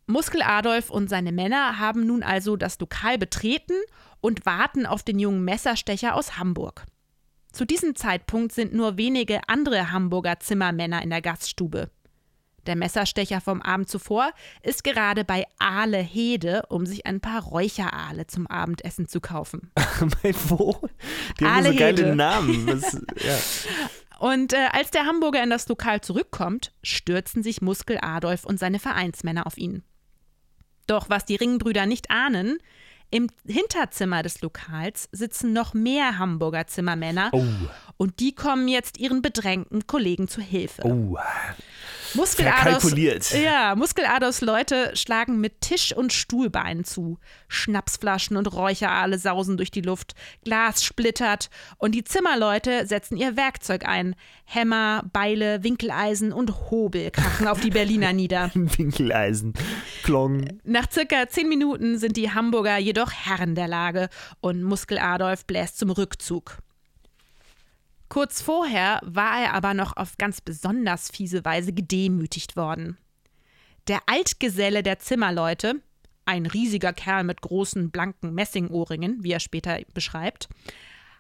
Muskel 0.07 0.43
Adolf 0.43 0.91
und 0.91 1.09
seine 1.09 1.33
Männer 1.33 1.79
haben 1.79 2.07
nun 2.07 2.23
also 2.23 2.57
das 2.57 2.79
Lokal 2.79 3.17
betreten 3.17 3.75
und 4.21 4.45
warten 4.45 4.85
auf 4.85 5.03
den 5.03 5.19
jungen 5.19 5.45
Messerstecher 5.45 6.15
aus 6.15 6.39
Hamburg. 6.39 6.85
Zu 7.53 7.65
diesem 7.65 7.95
Zeitpunkt 7.95 8.53
sind 8.53 8.75
nur 8.75 8.97
wenige 8.99 9.49
andere 9.49 9.93
Hamburger 9.93 10.41
Zimmermänner 10.41 11.03
in 11.03 11.11
der 11.11 11.23
Gaststube. 11.23 11.91
Der 12.67 12.77
Messerstecher 12.77 13.41
vom 13.41 13.61
Abend 13.61 13.89
zuvor 13.89 14.31
ist 14.63 14.85
gerade 14.85 15.25
bei 15.25 15.45
Aale 15.59 15.99
Hede, 15.99 16.63
um 16.69 16.87
sich 16.87 17.07
ein 17.07 17.21
paar 17.21 17.43
Räucheraale 17.43 18.27
zum 18.27 18.47
Abendessen 18.47 19.07
zu 19.07 19.21
kaufen. 19.21 19.71
bei 20.23 20.35
wo? 20.49 20.81
Die 21.39 21.45
haben 21.45 21.65
so 21.65 21.75
geile 21.75 22.17
Namen. 22.17 22.67
Das, 22.67 22.93
ja. 23.23 23.39
Und 24.25 24.55
äh, 24.55 24.69
als 24.73 24.91
der 24.91 25.05
Hamburger 25.05 25.43
in 25.43 25.51
das 25.51 25.69
Lokal 25.69 26.01
zurückkommt, 26.01 26.73
stürzen 26.83 27.43
sich 27.43 27.61
Muskel 27.61 27.99
Adolf 28.01 28.47
und 28.47 28.59
seine 28.59 28.79
Vereinsmänner 28.79 29.47
auf 29.47 29.59
ihn. 29.59 29.83
Doch 30.87 31.11
was 31.11 31.27
die 31.27 31.37
Ringbrüder 31.37 31.85
nicht 31.85 32.11
ahnen, 32.11 32.57
Im 33.11 33.29
Hinterzimmer 33.47 34.23
des 34.23 34.41
Lokals 34.41 35.11
sitzen 35.13 35.53
noch 35.53 35.75
mehr 35.75 36.19
Hamburger 36.19 36.67
Zimmermänner 36.67 37.29
Oh. 37.35 37.45
Und 37.97 38.21
die 38.21 38.35
kommen 38.35 38.69
jetzt 38.69 38.99
ihren 38.99 39.23
bedrängten 39.23 39.87
Kollegen 39.87 40.29
zu 40.29 40.41
Hilfe. 40.41 40.83
Oh. 40.85 41.17
Muskeladers, 42.15 43.33
ja, 43.33 43.75
Muskeladers 43.75 44.41
Leute 44.41 44.93
schlagen 44.95 45.41
mit 45.41 45.61
Tisch- 45.61 45.95
und 45.95 46.13
Stuhlbeinen 46.13 46.85
zu. 46.85 47.19
Schnapsflaschen 47.49 48.37
und 48.37 48.53
Räucherale 48.53 49.19
sausen 49.19 49.57
durch 49.57 49.71
die 49.73 49.81
Luft, 49.81 50.15
Glas 50.45 50.85
splittert 50.85 51.51
und 51.79 51.93
die 51.93 52.05
Zimmerleute 52.05 52.87
setzen 52.87 53.17
ihr 53.17 53.37
Werkzeug 53.37 53.87
ein. 53.87 54.15
Hämmer, 54.45 55.03
Beile, 55.13 55.65
Winkeleisen 55.65 56.33
und 56.33 56.71
Hobel 56.71 57.11
krachen 57.11 57.49
auf 57.49 57.61
die 57.61 57.71
Berliner 57.71 58.13
nieder. 58.13 58.51
Winkeleisen. 58.55 59.55
Klong. 60.05 60.61
Nach 60.63 60.91
circa 60.91 61.29
zehn 61.29 61.49
Minuten 61.49 61.99
sind 61.99 62.17
die 62.17 62.31
Hamburger 62.31 62.79
jedoch 62.79 63.13
Herren 63.13 63.55
der 63.55 63.69
Lage 63.69 64.09
und 64.41 64.63
Muskel 64.63 64.99
Adolf 64.99 65.47
bläst 65.47 65.79
zum 65.79 65.91
Rückzug. 65.91 66.59
Kurz 68.15 68.41
vorher 68.41 69.01
war 69.03 69.43
er 69.43 69.55
aber 69.55 69.75
noch 69.75 69.97
auf 69.97 70.19
ganz 70.19 70.41
besonders 70.41 71.11
fiese 71.11 71.45
Weise 71.45 71.73
gedemütigt 71.73 72.55
worden. 72.55 72.97
Der 73.89 73.99
Altgeselle 74.07 74.85
der 74.85 75.01
Zimmerleute, 75.01 75.83
ein 76.25 76.47
riesiger 76.47 76.93
Kerl 76.93 77.25
mit 77.25 77.41
großen 77.41 77.91
blanken 77.91 78.33
Messingohrringen, 78.33 79.25
wie 79.25 79.33
er 79.33 79.41
später 79.41 79.81
beschreibt, 79.95 80.49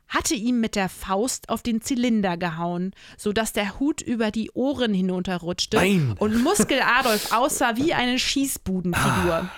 hatte 0.06 0.36
ihm 0.36 0.60
mit 0.60 0.76
der 0.76 0.88
Faust 0.88 1.48
auf 1.48 1.62
den 1.62 1.80
Zylinder 1.80 2.36
gehauen, 2.36 2.92
sodass 3.16 3.52
der 3.52 3.80
Hut 3.80 4.00
über 4.00 4.30
die 4.30 4.52
Ohren 4.52 4.94
hinunterrutschte 4.94 5.78
Nein. 5.78 6.14
und 6.20 6.44
Muskel 6.44 6.80
Adolf 6.80 7.32
aussah 7.32 7.76
wie 7.76 7.92
eine 7.92 8.20
Schießbudenfigur. 8.20 9.50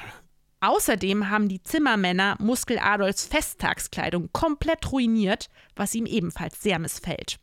Außerdem 0.66 1.30
haben 1.30 1.48
die 1.48 1.62
Zimmermänner 1.62 2.36
Muskel 2.40 2.80
Adolfs 2.80 3.24
Festtagskleidung 3.24 4.30
komplett 4.32 4.90
ruiniert, 4.90 5.48
was 5.76 5.94
ihm 5.94 6.06
ebenfalls 6.06 6.60
sehr 6.60 6.80
missfällt. 6.80 7.38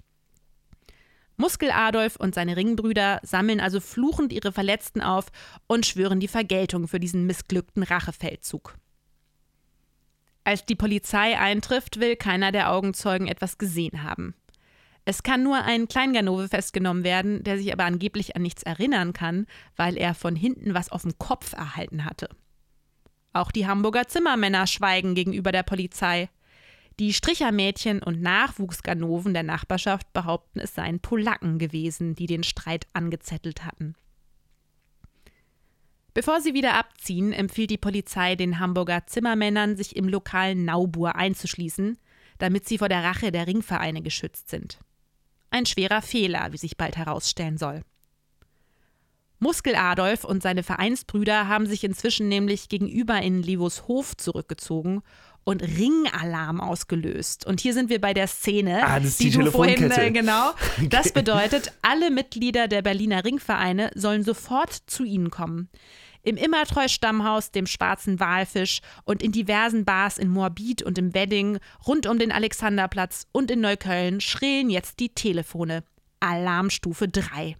Muskel 1.37 1.71
Adolf 1.71 2.17
und 2.17 2.35
seine 2.35 2.57
Ringbrüder 2.57 3.21
sammeln 3.23 3.61
also 3.61 3.79
fluchend 3.79 4.33
ihre 4.33 4.51
Verletzten 4.51 4.99
auf 4.99 5.27
und 5.67 5.85
schwören 5.85 6.19
die 6.19 6.27
Vergeltung 6.27 6.89
für 6.89 6.99
diesen 6.99 7.25
missglückten 7.25 7.83
Rachefeldzug. 7.83 8.75
Als 10.43 10.65
die 10.65 10.75
Polizei 10.75 11.39
eintrifft, 11.39 12.01
will 12.01 12.17
keiner 12.17 12.51
der 12.51 12.73
Augenzeugen 12.73 13.29
etwas 13.29 13.57
gesehen 13.57 14.03
haben. 14.03 14.35
Es 15.05 15.23
kann 15.23 15.43
nur 15.43 15.63
ein 15.63 15.87
Kleinganove 15.87 16.49
festgenommen 16.49 17.05
werden, 17.05 17.41
der 17.45 17.57
sich 17.57 17.71
aber 17.71 17.85
angeblich 17.85 18.35
an 18.35 18.41
nichts 18.41 18.63
erinnern 18.63 19.13
kann, 19.13 19.47
weil 19.77 19.95
er 19.95 20.13
von 20.13 20.35
hinten 20.35 20.73
was 20.73 20.91
auf 20.91 21.03
dem 21.03 21.17
Kopf 21.17 21.53
erhalten 21.53 22.03
hatte. 22.03 22.27
Auch 23.33 23.51
die 23.51 23.67
Hamburger 23.67 24.07
Zimmermänner 24.07 24.67
schweigen 24.67 25.15
gegenüber 25.15 25.51
der 25.51 25.63
Polizei. 25.63 26.29
Die 26.99 27.13
Strichermädchen 27.13 28.03
und 28.03 28.21
Nachwuchsganoven 28.21 29.33
der 29.33 29.41
Nachbarschaft 29.41 30.13
behaupten, 30.13 30.59
es 30.59 30.75
seien 30.75 30.99
Polacken 30.99 31.57
gewesen, 31.57 32.13
die 32.13 32.27
den 32.27 32.43
Streit 32.43 32.85
angezettelt 32.93 33.65
hatten. 33.65 33.95
Bevor 36.13 36.41
sie 36.41 36.53
wieder 36.53 36.75
abziehen, 36.75 37.33
empfiehlt 37.33 37.71
die 37.71 37.79
Polizei 37.79 38.35
den 38.35 38.59
Hamburger 38.59 39.07
Zimmermännern, 39.07 39.75
sich 39.75 39.95
im 39.95 40.07
lokalen 40.07 40.63
Naubur 40.63 41.15
einzuschließen, 41.15 41.97
damit 42.37 42.67
sie 42.67 42.77
vor 42.77 42.89
der 42.89 43.03
Rache 43.03 43.31
der 43.31 43.47
Ringvereine 43.47 44.03
geschützt 44.03 44.49
sind. 44.49 44.77
Ein 45.49 45.65
schwerer 45.65 46.03
Fehler, 46.03 46.51
wie 46.51 46.57
sich 46.57 46.77
bald 46.77 46.97
herausstellen 46.97 47.57
soll. 47.57 47.81
Muskel 49.39 49.75
Adolf 49.75 50.23
und 50.23 50.41
seine 50.41 50.63
Vereinsbrüder 50.63 51.47
haben 51.47 51.65
sich 51.65 51.83
inzwischen 51.83 52.27
nämlich 52.27 52.69
gegenüber 52.69 53.21
in 53.21 53.41
Livos 53.43 53.87
Hof 53.87 54.15
zurückgezogen 54.15 55.01
und 55.43 55.61
Ringalarm 55.61 56.61
ausgelöst. 56.61 57.45
Und 57.45 57.59
hier 57.59 57.73
sind 57.73 57.89
wir 57.89 57.99
bei 57.99 58.13
der 58.13 58.27
Szene, 58.27 58.85
Ah, 58.85 58.99
das 58.99 59.09
ist 59.09 59.19
die, 59.19 59.29
die 59.29 59.37
du 59.39 59.51
vorhin, 59.51 59.91
äh, 59.91 60.11
genau. 60.11 60.51
Das 60.89 61.11
bedeutet, 61.11 61.73
alle 61.81 62.11
Mitglieder 62.11 62.67
der 62.67 62.81
Berliner 62.81 63.25
Ringvereine 63.25 63.91
sollen 63.95 64.23
sofort 64.23 64.73
zu 64.87 65.03
ihnen 65.03 65.29
kommen. 65.29 65.69
Im 66.25 66.37
Immertreu-Stammhaus, 66.37 67.51
dem 67.51 67.67
Schwarzen 67.67 68.21
Walfisch 68.21 68.79
und 69.03 69.21
in 69.21 69.33
diversen 69.33 69.83
Bars 69.83 70.17
in 70.17 70.29
Moabit 70.29 70.81
und 70.81 70.97
im 70.97 71.13
Wedding, 71.13 71.59
rund 71.85 72.07
um 72.07 72.17
den 72.17 72.31
Alexanderplatz 72.31 73.27
und 73.33 73.51
in 73.51 73.59
Neukölln 73.59 74.21
schrillen 74.21 74.69
jetzt 74.69 75.01
die 75.01 75.09
Telefone. 75.09 75.83
Alarmstufe 76.21 77.09
3. 77.09 77.57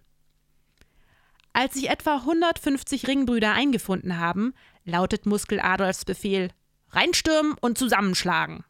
Als 1.56 1.74
sich 1.74 1.88
etwa 1.88 2.16
150 2.16 3.06
Ringbrüder 3.06 3.52
eingefunden 3.52 4.18
haben, 4.18 4.54
lautet 4.84 5.24
Muskel 5.24 5.60
Adolfs 5.60 6.04
Befehl: 6.04 6.50
Reinstürmen 6.90 7.54
und 7.60 7.78
zusammenschlagen. 7.78 8.64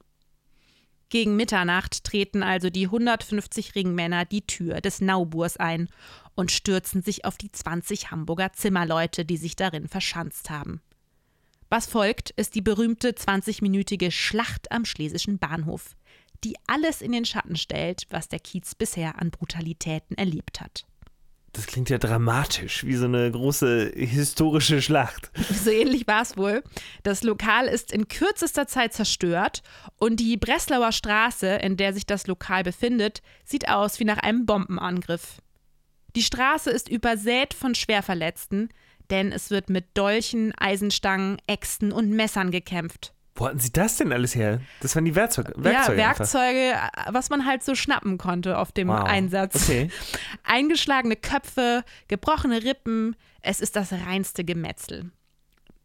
Gegen 1.09 1.35
Mitternacht 1.35 2.05
treten 2.05 2.43
also 2.43 2.69
die 2.69 2.85
150 2.85 3.75
Ringmänner 3.75 4.27
die 4.27 4.47
Tür 4.47 4.83
des 4.83 5.01
Nauburs 5.01 5.57
ein 5.57 5.89
und 6.35 6.53
stürzen 6.53 7.03
sich 7.03 7.25
auf 7.25 7.39
die 7.39 7.51
20 7.51 8.11
Hamburger 8.11 8.53
Zimmerleute, 8.53 9.25
die 9.25 9.39
sich 9.39 9.57
darin 9.57 9.89
verschanzt 9.89 10.51
haben. 10.51 10.83
Was 11.71 11.87
folgt, 11.87 12.31
ist 12.33 12.55
die 12.55 12.61
berühmte 12.61 13.13
20-minütige 13.13 14.11
Schlacht 14.11 14.71
am 14.71 14.85
Schlesischen 14.85 15.39
Bahnhof, 15.39 15.97
die 16.45 16.57
alles 16.67 17.01
in 17.01 17.13
den 17.13 17.25
Schatten 17.25 17.57
stellt, 17.57 18.07
was 18.11 18.29
der 18.29 18.41
Kiez 18.41 18.75
bisher 18.75 19.19
an 19.19 19.31
Brutalitäten 19.31 20.19
erlebt 20.19 20.61
hat. 20.61 20.85
Das 21.55 21.69
klingt 21.69 21.89
ja 21.89 21.99
dramatisch, 21.99 22.85
wie 22.85 22.97
so 22.97 23.05
eine 23.05 23.31
große 23.31 23.93
historische 23.95 24.83
Schlacht. 24.83 25.31
So 25.65 25.71
ähnlich 25.71 26.07
war 26.09 26.21
es 26.21 26.37
wohl. 26.37 26.65
Das 27.05 27.23
Lokal 27.23 27.69
ist 27.69 27.93
in 27.93 28.09
kürzester 28.09 28.67
Zeit 28.67 28.93
zerstört 28.93 29.63
und 29.99 30.19
die 30.19 30.37
Breslauer 30.37 30.91
Straße, 30.91 31.47
in 31.47 31.77
der 31.77 31.95
sich 31.95 32.07
das 32.07 32.27
Lokal 32.27 32.65
befindet, 32.65 33.23
sieht 33.45 33.69
aus 33.69 34.01
wie 34.01 34.05
nach 34.05 34.19
einem 34.19 34.47
Bombenangriff. 34.47 35.39
Die 36.17 36.23
Straße 36.23 36.71
ist 36.71 36.89
übersät 36.89 37.55
von 37.55 37.77
Schwerverletzten, 37.77 38.71
denn 39.11 39.31
es 39.31 39.51
wird 39.51 39.71
mit 39.71 39.97
Dolchen, 39.97 40.53
Eisenstangen, 40.59 41.39
Äxten 41.47 41.93
und 41.93 42.11
Messern 42.11 42.51
gekämpft. 42.51 43.14
Wo 43.37 43.47
hatten 43.47 43.59
sie 43.59 43.73
das 43.73 43.97
denn 43.97 44.13
alles 44.13 44.35
her? 44.37 44.61
Das 44.81 44.95
waren 44.95 45.05
die 45.05 45.15
Werkzeug 45.17 45.53
Werkzeuge. 45.57 46.01
ja, 46.01 46.09
einfach. 46.11 46.21
Werkzeuge, 46.21 46.75
was 47.11 47.31
man 47.31 47.45
halt 47.47 47.65
so 47.65 47.75
schnappen 47.75 48.17
konnte 48.17 48.59
auf 48.59 48.71
dem 48.71 48.89
Wow. 48.89 49.03
Einsatz. 49.05 49.57
Okay. 49.57 49.91
Eingeschlagene 50.45 51.17
Köpfe, 51.17 51.85
gebrochene 52.07 52.63
Rippen, 52.63 53.17
es 53.43 53.61
ist 53.61 53.75
das 53.77 53.93
reinste 53.93 54.45
Gemetzel. 54.45 55.11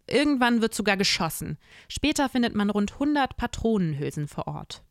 Irgendwann 0.08 0.62
wird 0.62 0.74
sogar 0.76 0.96
geschossen. 0.98 1.58
Später 1.88 2.30
findet 2.30 2.54
man 2.56 2.70
rund 2.70 2.94
100 2.94 3.36
Patronenhülsen 3.38 4.28
vor 4.28 4.48
Ort. 4.48 4.84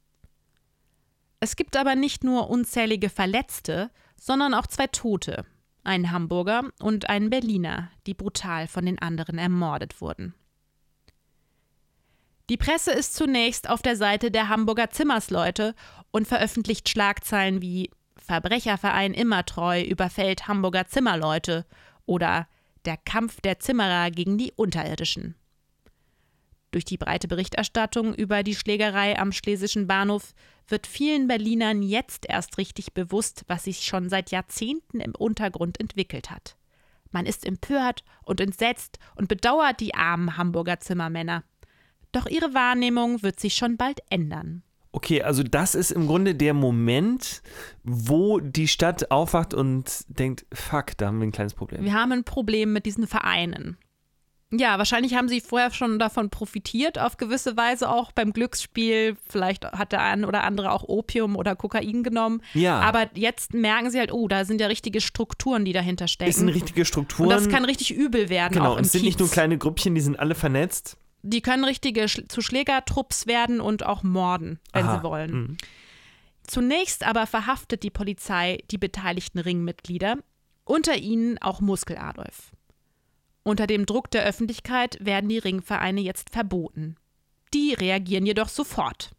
Es 1.40 1.55
gibt 1.55 1.77
aber 1.77 1.94
nicht 1.94 2.25
nur 2.25 2.51
unzählige 2.51 3.09
Verletzte, 3.09 3.90
sondern 4.21 4.55
auch 4.55 4.66
zwei 4.66 4.88
Tote, 4.88 5.44
einen 5.85 6.11
Hamburger 6.11 6.64
und 6.81 7.09
einen 7.09 7.31
Berliner, 7.31 7.90
die 8.07 8.14
brutal 8.14 8.66
von 8.66 8.85
den 8.85 8.99
anderen 8.99 9.38
ermordet 9.38 10.01
wurden. 10.01 10.35
Die 12.48 12.56
Presse 12.56 12.92
ist 12.92 13.14
zunächst 13.14 13.68
auf 13.68 13.82
der 13.82 13.96
Seite 13.96 14.30
der 14.30 14.48
Hamburger 14.48 14.90
Zimmersleute 14.90 15.74
und 16.11 16.26
veröffentlicht 16.26 16.88
Schlagzeilen 16.88 17.61
wie 17.61 17.90
Verbrecherverein 18.16 19.12
Immertreu 19.12 19.82
überfällt 19.82 20.48
Hamburger 20.48 20.87
Zimmerleute 20.87 21.66
oder 22.06 22.48
Der 22.84 22.96
Kampf 22.96 23.40
der 23.42 23.58
Zimmerer 23.58 24.11
gegen 24.11 24.38
die 24.38 24.52
Unterirdischen. 24.56 25.34
Durch 26.70 26.84
die 26.84 26.96
breite 26.96 27.28
Berichterstattung 27.28 28.14
über 28.14 28.42
die 28.42 28.54
Schlägerei 28.54 29.18
am 29.18 29.32
Schlesischen 29.32 29.87
Bahnhof 29.87 30.34
wird 30.68 30.87
vielen 30.87 31.26
Berlinern 31.26 31.82
jetzt 31.82 32.26
erst 32.28 32.56
richtig 32.56 32.92
bewusst, 32.94 33.44
was 33.46 33.64
sich 33.64 33.84
schon 33.84 34.08
seit 34.08 34.30
Jahrzehnten 34.30 35.00
im 35.00 35.14
Untergrund 35.14 35.80
entwickelt 35.80 36.30
hat. 36.30 36.56
Man 37.11 37.26
ist 37.26 37.46
empört 37.46 38.04
und 38.22 38.40
entsetzt 38.40 38.98
und 39.16 39.28
bedauert 39.28 39.80
die 39.80 39.94
armen 39.94 40.37
Hamburger 40.37 40.78
Zimmermänner. 40.80 41.42
Doch 42.12 42.27
ihre 42.27 42.55
Wahrnehmung 42.55 43.23
wird 43.23 43.40
sich 43.40 43.55
schon 43.55 43.77
bald 43.77 44.01
ändern. 44.11 44.62
Okay, 44.92 45.23
also 45.23 45.42
das 45.42 45.75
ist 45.75 45.90
im 45.90 46.07
Grunde 46.07 46.35
der 46.35 46.55
Moment, 46.55 47.42
wo 47.85 48.40
die 48.40 48.68
Stadt 48.68 49.11
aufwacht 49.11 49.53
und 49.53 50.05
denkt, 50.09 50.47
fuck, 50.53 50.97
da 50.97 51.09
haben 51.09 51.21
wir 51.21 51.27
ein 51.27 51.33
kleines 51.33 51.55
Problem. 51.55 51.85
Wir 51.85 51.92
haben 51.92 52.12
ein 52.12 52.25
Problem 52.25 52.73
mit 52.73 52.87
diesen 52.87 53.07
Vereinen. 53.07 53.77
Ja, 54.51 54.79
wahrscheinlich 54.79 55.14
haben 55.14 55.29
sie 55.29 55.42
vorher 55.42 55.71
schon 55.73 55.99
davon 55.99 56.31
profitiert, 56.31 56.99
auf 56.99 57.18
gewisse 57.18 57.59
Weise 57.59 57.90
auch 57.90 58.12
beim 58.12 58.33
Glücksspiel. 58.33 59.16
Vielleicht 59.29 59.64
hat 59.66 59.92
der 59.92 60.01
ein 60.03 60.25
oder 60.25 60.42
andere 60.42 60.73
auch 60.73 60.85
Opium 60.85 61.37
oder 61.37 61.55
Kokain 61.55 62.03
genommen. 62.03 62.40
Ja. 62.55 62.81
Aber 62.81 63.11
jetzt 63.14 63.53
merken 63.53 63.90
sie 63.90 63.99
halt, 63.99 64.11
oh, 64.11 64.27
da 64.27 64.47
sind 64.47 64.61
ja 64.62 64.66
richtige 64.68 65.03
Strukturen, 65.03 65.66
die 65.66 65.75
dahinter 65.75 66.09
stecken. 66.09 66.31
Es 66.31 66.37
sind 66.37 66.49
richtige 66.49 66.87
Strukturen. 66.87 67.29
Und 67.29 67.35
das 67.35 67.51
kann 67.51 67.66
richtig 67.66 67.94
übel 67.94 68.31
werden. 68.31 68.55
genau, 68.55 68.73
auch 68.73 68.79
im 68.79 68.85
es 68.85 68.92
sind 68.92 69.03
nicht 69.03 69.18
Kiez. 69.18 69.21
nur 69.21 69.31
kleine 69.31 69.59
Grüppchen, 69.59 69.94
die 69.94 70.01
sind 70.01 70.18
alle 70.18 70.35
vernetzt. 70.35 70.97
Die 71.22 71.42
können 71.42 71.64
richtige 71.64 72.09
Sch 72.09 72.22
zu 72.28 72.40
Schlägertrupps 72.40 73.26
werden 73.26 73.61
und 73.61 73.85
auch 73.85 74.02
morden, 74.02 74.61
wenn 74.72 74.85
Aha, 74.85 74.98
sie 74.98 75.02
wollen. 75.02 75.31
mhm. 75.33 75.57
Zunächst 76.46 77.04
aber 77.04 77.26
verhaftet 77.26 77.83
die 77.83 77.90
Polizei 77.90 78.59
die 78.70 78.78
beteiligten 78.78 79.38
Ringmitglieder, 79.38 80.16
unter 80.64 80.96
ihnen 80.96 81.37
auch 81.38 81.61
Muskel 81.61 81.98
Adolf. 81.98 82.52
Unter 83.42 83.66
dem 83.66 83.85
Druck 83.85 84.11
der 84.11 84.24
Öffentlichkeit 84.24 84.96
werden 85.00 85.28
die 85.28 85.38
Ringvereine 85.38 86.00
jetzt 86.00 86.31
verboten. 86.31 86.96
Die 87.54 87.74
reagieren 87.74 88.26
jedoch 88.26 88.48
sofort. 88.48 89.12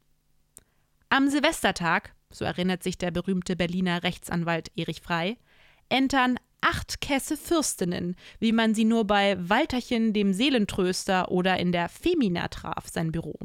Am 1.10 1.30
Silvestertag, 1.30 2.14
so 2.32 2.46
erinnert 2.46 2.84
sich 2.84 2.98
der 2.98 3.12
berühmte 3.12 3.56
Berliner 3.56 4.04
Rechtsanwalt 4.04 4.72
Erich 4.76 5.02
Frei, 5.02 5.38
entern 5.90 6.40
acht 6.62 7.02
Kässe 7.02 7.38
Fürstinnen, 7.38 8.16
wie 8.40 8.52
man 8.52 8.74
sie 8.74 8.86
nur 8.86 9.06
bei 9.06 9.38
Walterchen 9.40 10.14
dem 10.14 10.34
Seelentröster 10.34 11.32
oder 11.32 11.60
in 11.60 11.72
der 11.72 11.90
Femina 11.90 12.48
traf, 12.48 12.88
sein 12.92 13.12
Büro. 13.12 13.38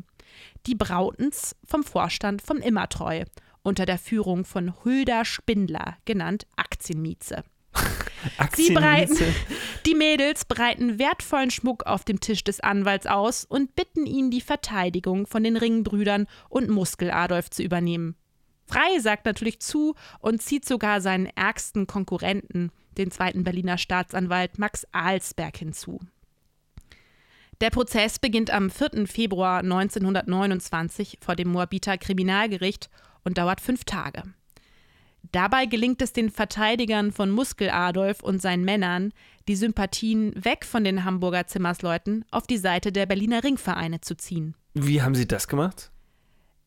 Die 0.66 0.74
Brautens 0.74 1.56
vom 1.64 1.84
Vorstand 1.84 2.42
von 2.42 2.58
Immertreu, 2.58 3.24
unter 3.62 3.86
der 3.86 3.98
Führung 3.98 4.44
von 4.44 4.84
Hulda 4.84 5.24
Spindler, 5.24 5.96
genannt 6.04 6.46
Aktienmieze. 6.56 7.44
Sie 8.54 8.72
breiten, 8.72 9.34
die 9.86 9.94
Mädels 9.94 10.44
breiten 10.44 10.98
wertvollen 10.98 11.50
Schmuck 11.50 11.84
auf 11.86 12.04
dem 12.04 12.20
Tisch 12.20 12.44
des 12.44 12.60
Anwalts 12.60 13.06
aus 13.06 13.44
und 13.44 13.74
bitten 13.74 14.06
ihn, 14.06 14.30
die 14.30 14.40
Verteidigung 14.40 15.26
von 15.26 15.42
den 15.42 15.56
Ringbrüdern 15.56 16.26
und 16.48 16.70
Muskel-Adolf 16.70 17.50
zu 17.50 17.62
übernehmen. 17.62 18.16
Frei 18.66 18.98
sagt 18.98 19.26
natürlich 19.26 19.60
zu 19.60 19.94
und 20.20 20.40
zieht 20.40 20.64
sogar 20.64 21.00
seinen 21.00 21.26
ärgsten 21.26 21.86
Konkurrenten, 21.86 22.70
den 22.98 23.10
zweiten 23.10 23.44
Berliner 23.44 23.78
Staatsanwalt 23.78 24.58
Max 24.58 24.86
Alsberg, 24.92 25.56
hinzu. 25.56 26.00
Der 27.60 27.70
Prozess 27.70 28.18
beginnt 28.18 28.50
am 28.50 28.70
4. 28.70 29.06
Februar 29.06 29.60
1929 29.60 31.18
vor 31.20 31.36
dem 31.36 31.48
Moabiter 31.48 31.96
Kriminalgericht 31.98 32.90
und 33.22 33.38
dauert 33.38 33.60
fünf 33.60 33.84
Tage. 33.84 34.22
Dabei 35.32 35.66
gelingt 35.66 36.02
es 36.02 36.12
den 36.12 36.30
Verteidigern 36.30 37.10
von 37.10 37.30
Muskel 37.30 37.70
Adolf 37.70 38.22
und 38.22 38.42
seinen 38.42 38.64
Männern, 38.64 39.12
die 39.48 39.56
Sympathien 39.56 40.32
weg 40.44 40.64
von 40.64 40.84
den 40.84 41.04
Hamburger 41.04 41.46
Zimmersleuten 41.46 42.24
auf 42.30 42.46
die 42.46 42.58
Seite 42.58 42.92
der 42.92 43.06
Berliner 43.06 43.42
Ringvereine 43.42 44.00
zu 44.00 44.16
ziehen. 44.16 44.54
Wie 44.74 45.02
haben 45.02 45.14
sie 45.14 45.26
das 45.26 45.48
gemacht? 45.48 45.90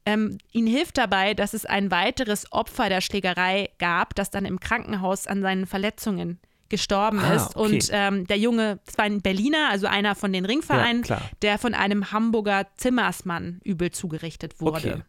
Ähm, 0.07 0.37
ihnen 0.51 0.67
hilft 0.67 0.97
dabei, 0.97 1.33
dass 1.33 1.53
es 1.53 1.65
ein 1.65 1.91
weiteres 1.91 2.51
Opfer 2.51 2.89
der 2.89 3.01
Schlägerei 3.01 3.69
gab, 3.79 4.15
das 4.15 4.29
dann 4.29 4.45
im 4.45 4.59
Krankenhaus 4.59 5.27
an 5.27 5.41
seinen 5.41 5.65
Verletzungen 5.65 6.39
gestorben 6.69 7.19
Ah, 7.19 7.33
ist. 7.35 7.55
okay. 7.55 7.75
Und 7.75 7.89
ähm, 7.91 8.27
der 8.27 8.37
Junge, 8.37 8.79
das 8.85 8.97
war 8.97 9.05
ein 9.05 9.21
Berliner, 9.21 9.69
also 9.71 9.87
einer 9.87 10.15
von 10.15 10.33
den 10.33 10.43
Ringvereinen, 10.45 11.03
Ja, 11.03 11.21
der 11.41 11.57
von 11.57 11.73
einem 11.73 12.11
Hamburger 12.11 12.67
Zimmersmann 12.75 13.61
übel 13.63 13.91
zugerichtet 13.91 14.59
wurde. 14.59 14.77
Okay. 14.77 15.01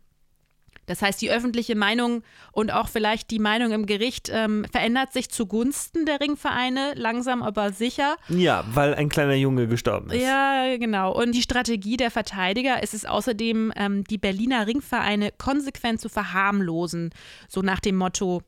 Das 0.89 1.03
heißt, 1.03 1.21
die 1.23 1.31
öffentliche 1.31 1.77
Meinung 1.77 2.23
und 2.51 2.73
auch 2.73 2.89
vielleicht 2.89 3.31
die 3.31 3.39
Meinung 3.39 3.73
im 3.73 3.87
Gericht 3.87 4.31
ähm, 4.33 4.67
verändert 4.71 5.13
sich 5.13 5.31
zugunsten 5.31 6.07
der 6.07 6.21
Ringvereine, 6.21 6.95
langsam 6.97 7.43
aber 7.43 7.73
sicher. 7.73 8.17
Ja, 8.29 8.65
weil 8.73 8.95
ein 8.95 9.09
kleiner 9.09 9.35
Junge 9.35 9.69
gestorben 9.69 10.11
ist. 10.11 10.23
Ja, 10.23 10.77
genau. 10.77 11.15
Und 11.15 11.33
die 11.33 11.43
Strategie 11.43 11.97
der 11.97 12.11
Verteidiger 12.11 12.83
ist 12.83 12.95
es 12.95 13.05
außerdem, 13.05 13.73
ähm, 13.77 14.05
die 14.05 14.19
Berliner 14.19 14.67
Ringvereine 14.67 15.31
konsequent 15.37 16.01
zu 16.01 16.09
verharmlosen. 16.09 17.11
So 17.49 17.61
nach 17.61 17.81
dem 17.81 17.97
Motto: 17.97 18.43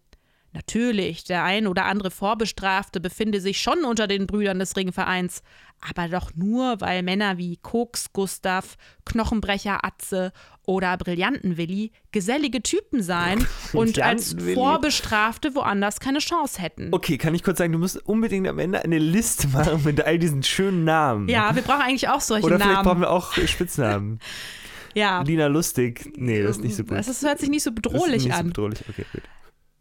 Natürlich, 0.52 1.22
der 1.24 1.44
ein 1.44 1.66
oder 1.68 1.84
andere 1.84 2.10
Vorbestrafte 2.10 3.00
befinde 3.00 3.40
sich 3.40 3.60
schon 3.60 3.84
unter 3.84 4.08
den 4.08 4.26
Brüdern 4.26 4.58
des 4.58 4.76
Ringvereins, 4.76 5.42
aber 5.88 6.08
doch 6.08 6.32
nur, 6.34 6.80
weil 6.80 7.02
Männer 7.04 7.38
wie 7.38 7.56
Koks 7.56 8.12
Gustav, 8.12 8.76
Knochenbrecher 9.04 9.84
Atze 9.84 10.32
oder 10.66 10.96
Brillantenwilli 10.96 11.92
gesellige 12.10 12.62
Typen 12.62 13.02
seien 13.02 13.46
und 13.72 14.00
als. 14.00 14.34
Vorbestrafte 14.54 15.54
woanders 15.54 16.00
keine 16.00 16.18
Chance 16.18 16.60
hätten. 16.60 16.88
Okay, 16.92 17.16
kann 17.16 17.34
ich 17.34 17.42
kurz 17.44 17.58
sagen, 17.58 17.72
du 17.72 17.78
musst 17.78 17.96
unbedingt 18.06 18.48
am 18.48 18.58
Ende 18.58 18.82
eine 18.82 18.98
Liste 18.98 19.46
machen 19.48 19.82
mit 19.84 20.00
all 20.04 20.18
diesen 20.18 20.42
schönen 20.42 20.84
Namen. 20.84 21.28
Ja, 21.28 21.54
wir 21.54 21.62
brauchen 21.62 21.82
eigentlich 21.82 22.08
auch 22.08 22.20
solche 22.20 22.46
Oder 22.46 22.56
vielleicht 22.56 22.72
Namen. 22.72 22.84
brauchen 22.86 23.00
wir 23.00 23.10
auch 23.10 23.32
Spitznamen. 23.34 24.18
ja. 24.94 25.22
Lina 25.22 25.46
Lustig. 25.46 26.12
Nee, 26.16 26.42
das 26.42 26.56
ist 26.56 26.64
nicht 26.64 26.74
so 26.76 26.82
gut. 26.84 26.96
Das 26.98 27.22
hört 27.22 27.38
sich 27.38 27.48
nicht 27.48 27.62
so 27.62 27.70
Das 27.70 27.76
ist 27.78 27.92
bedrohlich 27.92 28.24
nicht 28.24 28.34
So 28.34 28.40
an. 28.40 28.46
bedrohlich. 28.48 28.80
Okay, 28.88 29.06
gut. 29.12 29.22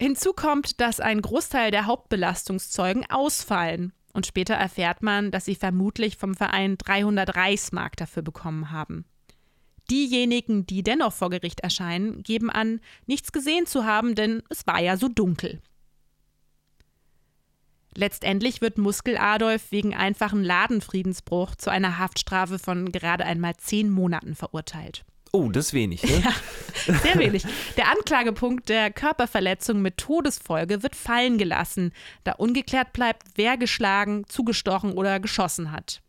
Hinzu 0.02 0.32
kommt, 0.34 0.80
dass 0.80 1.00
ein 1.00 1.22
Großteil 1.22 1.72
der 1.72 1.86
Hauptbelastungszeugen 1.86 3.06
ausfallen. 3.10 3.94
Und 4.14 4.26
später 4.26 4.56
erfährt 4.56 5.04
man, 5.04 5.30
dass 5.30 5.46
sie 5.46 5.56
vermutlich 5.56 6.18
vom 6.18 6.36
Verein 6.36 6.78
300 6.78 7.36
Reichsmark 7.36 7.96
dafür 7.98 8.24
bekommen 8.24 8.72
haben. 8.72 9.06
Diejenigen, 9.92 10.66
die 10.66 10.84
dennoch 10.84 11.14
vor 11.14 11.30
Gericht 11.30 11.60
erscheinen, 11.62 12.24
geben 12.24 12.50
an, 12.50 12.80
nichts 13.08 13.32
gesehen 13.32 13.66
zu 13.66 13.86
haben, 13.86 14.16
denn 14.16 14.44
es 14.50 14.66
war 14.68 14.80
ja 14.80 14.98
so 14.98 15.10
dunkel. 15.10 15.62
Letztendlich 17.96 18.62
wird 18.62 18.78
Muskel 18.78 19.18
Adolf 19.18 19.72
wegen 19.72 19.96
einfachen 19.96 20.44
Ladenfriedensbruch 20.44 21.56
zu 21.56 21.70
einer 21.70 21.98
Haftstrafe 21.98 22.60
von 22.60 22.92
gerade 22.92 23.26
einmal 23.26 23.58
zehn 23.58 23.90
Monaten 23.90 24.36
verurteilt. 24.36 25.06
Oh, 25.32 25.50
das 25.50 25.68
ist 25.68 25.74
wenig, 25.74 26.04
ne? 26.04 26.24
Sehr 27.04 27.20
wenig. 27.20 27.46
Der 27.78 27.92
Anklagepunkt 27.92 28.68
der 28.70 28.92
Körperverletzung 28.92 29.82
mit 29.82 29.98
Todesfolge 29.98 30.82
wird 30.82 30.96
fallen 30.96 31.38
gelassen, 31.38 31.94
da 32.24 32.32
ungeklärt 32.34 32.94
bleibt, 32.94 33.24
wer 33.36 33.58
geschlagen, 33.58 34.26
zugestochen 34.28 34.94
oder 34.94 35.20
geschossen 35.20 35.72
hat. 35.72 36.02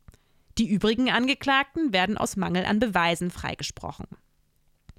Die 0.59 0.69
übrigen 0.69 1.11
Angeklagten 1.11 1.93
werden 1.93 2.17
aus 2.17 2.37
Mangel 2.37 2.65
an 2.65 2.79
Beweisen 2.79 3.31
freigesprochen. 3.31 4.07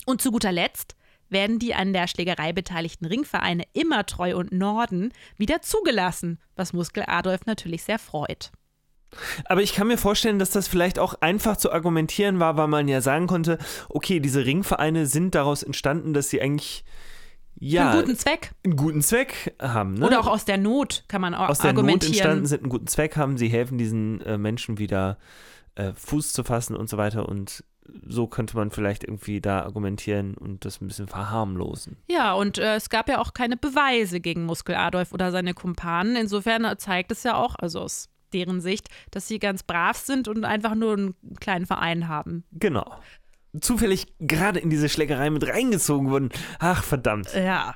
Und 0.05 0.21
zu 0.21 0.31
guter 0.31 0.51
Letzt 0.51 0.95
werden 1.29 1.59
die 1.59 1.73
an 1.73 1.93
der 1.93 2.07
Schlägerei 2.07 2.53
beteiligten 2.53 3.05
Ringvereine 3.05 3.63
Immertreu 3.73 4.35
und 4.35 4.51
Norden 4.51 5.13
wieder 5.37 5.61
zugelassen, 5.61 6.39
was 6.55 6.73
Muskel 6.73 7.03
Adolf 7.07 7.45
natürlich 7.45 7.83
sehr 7.83 7.99
freut. 7.99 8.51
Aber 9.45 9.61
ich 9.61 9.73
kann 9.73 9.87
mir 9.87 9.97
vorstellen, 9.97 10.39
dass 10.39 10.51
das 10.51 10.67
vielleicht 10.67 10.99
auch 10.99 11.15
einfach 11.21 11.57
zu 11.57 11.71
argumentieren 11.71 12.39
war, 12.39 12.57
weil 12.57 12.67
man 12.67 12.87
ja 12.87 13.01
sagen 13.01 13.27
konnte, 13.27 13.57
okay, 13.89 14.19
diese 14.19 14.45
Ringvereine 14.45 15.05
sind 15.05 15.35
daraus 15.35 15.63
entstanden, 15.63 16.13
dass 16.13 16.29
sie 16.29 16.41
eigentlich 16.41 16.83
ja, 17.59 17.91
einen 17.91 18.01
guten 18.01 18.17
Zweck. 18.17 18.51
einen 18.63 18.75
guten 18.75 19.01
Zweck 19.01 19.55
haben. 19.61 19.93
Ne? 19.95 20.07
Oder 20.07 20.19
auch 20.19 20.27
aus 20.27 20.45
der 20.45 20.57
Not 20.57 21.03
kann 21.07 21.21
man 21.21 21.35
auch 21.35 21.49
aus 21.49 21.59
der 21.59 21.73
Not 21.73 21.79
argumentieren. 21.79 22.13
entstanden 22.13 22.45
sind, 22.47 22.61
einen 22.61 22.69
guten 22.69 22.87
Zweck 22.87 23.17
haben, 23.17 23.37
sie 23.37 23.49
helfen 23.49 23.77
diesen 23.77 24.21
äh, 24.21 24.37
Menschen 24.37 24.79
wieder 24.79 25.17
äh, 25.75 25.93
Fuß 25.93 26.33
zu 26.33 26.43
fassen 26.43 26.75
und 26.75 26.89
so 26.89 26.97
weiter 26.97 27.29
und 27.29 27.63
so 28.07 28.27
könnte 28.27 28.55
man 28.55 28.71
vielleicht 28.71 29.03
irgendwie 29.03 29.41
da 29.41 29.63
argumentieren 29.63 30.35
und 30.35 30.65
das 30.65 30.81
ein 30.81 30.87
bisschen 30.87 31.07
verharmlosen. 31.07 31.97
Ja, 32.09 32.33
und 32.33 32.57
äh, 32.57 32.75
es 32.75 32.89
gab 32.89 33.09
ja 33.09 33.19
auch 33.19 33.33
keine 33.33 33.57
Beweise 33.57 34.21
gegen 34.21 34.45
Muskel 34.45 34.75
Adolf 34.75 35.13
oder 35.13 35.31
seine 35.31 35.53
Kumpanen. 35.53 36.15
Insofern 36.15 36.63
äh, 36.63 36.77
zeigt 36.77 37.11
es 37.11 37.23
ja 37.23 37.35
auch, 37.35 37.55
also 37.55 37.81
aus 37.81 38.10
deren 38.33 38.61
Sicht, 38.61 38.87
dass 39.11 39.27
sie 39.27 39.39
ganz 39.39 39.63
brav 39.63 39.97
sind 39.97 40.27
und 40.27 40.45
einfach 40.45 40.75
nur 40.75 40.93
einen 40.93 41.15
kleinen 41.39 41.65
Verein 41.65 42.07
haben. 42.07 42.43
Genau. 42.51 42.99
Zufällig 43.59 44.07
gerade 44.19 44.59
in 44.59 44.69
diese 44.69 44.89
Schlägerei 44.89 45.29
mit 45.29 45.45
reingezogen 45.47 46.09
wurden. 46.09 46.29
Ach, 46.59 46.83
verdammt. 46.83 47.33
Ja. 47.33 47.75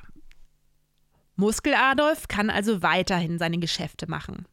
Muskel 1.36 1.74
Adolf 1.74 2.28
kann 2.28 2.48
also 2.48 2.82
weiterhin 2.82 3.38
seine 3.38 3.58
Geschäfte 3.58 4.08
machen. 4.08 4.46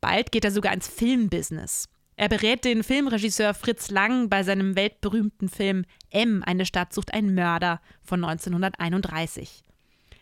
Bald 0.00 0.32
geht 0.32 0.44
er 0.44 0.50
sogar 0.50 0.72
ins 0.72 0.88
Filmbusiness. 0.88 1.88
Er 2.16 2.28
berät 2.28 2.64
den 2.64 2.82
Filmregisseur 2.82 3.54
Fritz 3.54 3.90
Lang 3.90 4.28
bei 4.28 4.42
seinem 4.42 4.74
weltberühmten 4.74 5.48
Film 5.48 5.84
M, 6.10 6.42
eine 6.44 6.64
Stadt 6.64 6.92
sucht 6.92 7.12
einen 7.12 7.34
Mörder 7.34 7.80
von 8.02 8.24
1931. 8.24 9.64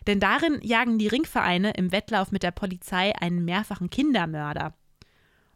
Denn 0.05 0.19
darin 0.19 0.59
jagen 0.61 0.99
die 0.99 1.07
Ringvereine 1.07 1.71
im 1.71 1.91
Wettlauf 1.91 2.31
mit 2.31 2.43
der 2.43 2.51
Polizei 2.51 3.13
einen 3.19 3.45
mehrfachen 3.45 3.89
Kindermörder. 3.89 4.73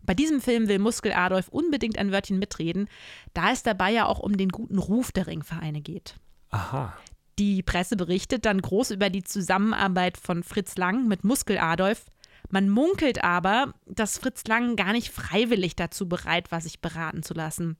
Bei 0.03 0.13
diesem 0.13 0.41
Film 0.41 0.67
will 0.67 0.79
Muskel 0.79 1.13
Adolf 1.13 1.49
unbedingt 1.49 1.97
ein 1.97 2.11
Wörtchen 2.11 2.39
mitreden, 2.39 2.89
da 3.33 3.51
es 3.51 3.63
dabei 3.63 3.91
ja 3.91 4.05
auch 4.05 4.19
um 4.19 4.37
den 4.37 4.49
guten 4.49 4.79
Ruf 4.79 5.11
der 5.11 5.27
Ringvereine 5.27 5.81
geht. 5.81 6.15
Aha. 6.49 6.93
Die 7.37 7.63
Presse 7.63 7.95
berichtet 7.95 8.45
dann 8.45 8.61
groß 8.61 8.91
über 8.91 9.09
die 9.09 9.23
Zusammenarbeit 9.23 10.17
von 10.17 10.43
Fritz 10.43 10.75
Lang 10.77 11.07
mit 11.07 11.23
Muskel 11.23 11.57
Adolf. 11.57 12.05
Man 12.49 12.69
munkelt 12.69 13.23
aber, 13.23 13.73
dass 13.85 14.17
Fritz 14.17 14.45
Lang 14.45 14.75
gar 14.75 14.91
nicht 14.91 15.11
freiwillig 15.11 15.75
dazu 15.75 16.09
bereit 16.09 16.51
war, 16.51 16.59
sich 16.59 16.81
beraten 16.81 17.23
zu 17.23 17.33
lassen. 17.33 17.77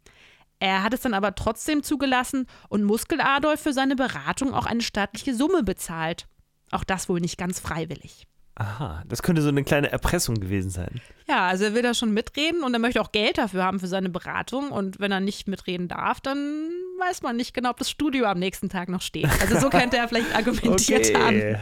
Er 0.60 0.84
hat 0.84 0.94
es 0.94 1.02
dann 1.02 1.14
aber 1.14 1.36
trotzdem 1.36 1.84
zugelassen 1.84 2.46
und 2.68 2.84
Muskel 2.84 3.22
Adolf 3.22 3.62
für 3.62 3.74
seine 3.74 3.96
Beratung 3.96 4.54
auch 4.54 4.66
eine 4.66 4.82
staatliche 4.82 5.34
Summe 5.34 5.64
bezahlt. 5.64 6.28
Auch 6.72 6.84
das 6.84 7.10
wohl 7.10 7.20
nicht 7.20 7.38
ganz 7.38 7.60
freiwillig. 7.60 8.28
Aha. 8.56 9.04
Das 9.08 9.24
könnte 9.24 9.42
so 9.42 9.48
eine 9.48 9.64
kleine 9.64 9.92
Erpressung 9.92 10.36
gewesen 10.36 10.70
sein. 10.70 11.00
Ja, 11.28 11.48
also 11.48 11.64
er 11.64 11.74
will 11.74 11.82
da 11.82 11.94
schon 11.94 12.12
mitreden 12.12 12.64
und 12.64 12.74
er 12.74 12.80
möchte 12.80 13.00
auch 13.02 13.12
Geld 13.12 13.38
dafür 13.38 13.64
haben 13.64 13.80
für 13.80 13.88
seine 13.88 14.10
Beratung. 14.10 14.72
Und 14.72 15.00
wenn 15.00 15.12
er 15.12 15.22
nicht 15.22 15.48
mitreden 15.48 15.88
darf, 15.88 16.20
dann 16.20 16.70
weiß 17.00 17.22
man 17.22 17.38
nicht 17.38 17.54
genau, 17.54 17.70
ob 17.70 17.78
das 17.78 17.90
Studio 17.90 18.26
am 18.26 18.40
nächsten 18.40 18.68
Tag 18.68 18.90
noch 18.90 19.02
steht. 19.02 19.30
Also 19.42 19.60
so 19.60 19.70
könnte 19.70 19.98
er 19.98 20.08
vielleicht 20.10 20.36
argumentiert 20.36 21.16
haben. 21.18 21.56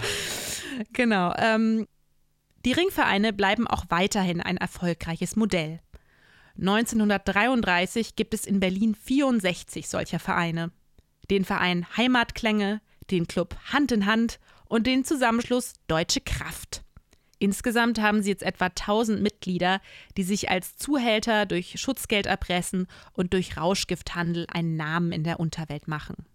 Genau. 0.93 1.33
Ähm, 1.37 1.87
die 2.65 2.71
Ringvereine 2.71 3.31
bleiben 3.31 3.67
auch 3.67 3.85
weiterhin 3.89 4.41
ein 4.41 4.57
erfolgreiches 4.57 5.35
Modell. 5.35 5.79
1933 6.59 8.15
gibt 8.15 8.33
es 8.33 8.45
in 8.45 8.59
Berlin 8.59 8.95
64 8.95 9.87
solcher 9.87 10.19
Vereine. 10.19 10.71
Den 11.29 11.45
Verein 11.45 11.85
Heimatklänge, 11.95 12.81
den 13.11 13.27
Club 13.27 13.55
Hand 13.71 13.91
in 13.91 14.05
Hand 14.05 14.39
und 14.69 14.87
den 14.87 15.03
Zusammenschluss 15.03 15.73
Deutsche 15.87 16.21
Kraft. 16.21 16.83
Insgesamt 17.39 18.01
haben 18.01 18.23
sie 18.23 18.31
jetzt 18.31 18.43
etwa 18.43 18.65
1000 18.65 19.21
Mitglieder, 19.21 19.79
die 20.17 20.23
sich 20.23 20.49
als 20.49 20.75
Zuhälter 20.77 21.45
durch 21.45 21.79
Schutzgeld 21.79 22.25
erpressen 22.25 22.87
und 23.13 23.33
durch 23.33 23.57
Rauschgifthandel 23.57 24.47
einen 24.51 24.75
Namen 24.75 25.11
in 25.11 25.23
der 25.23 25.39
Unterwelt 25.39 25.87
machen. 25.87 26.25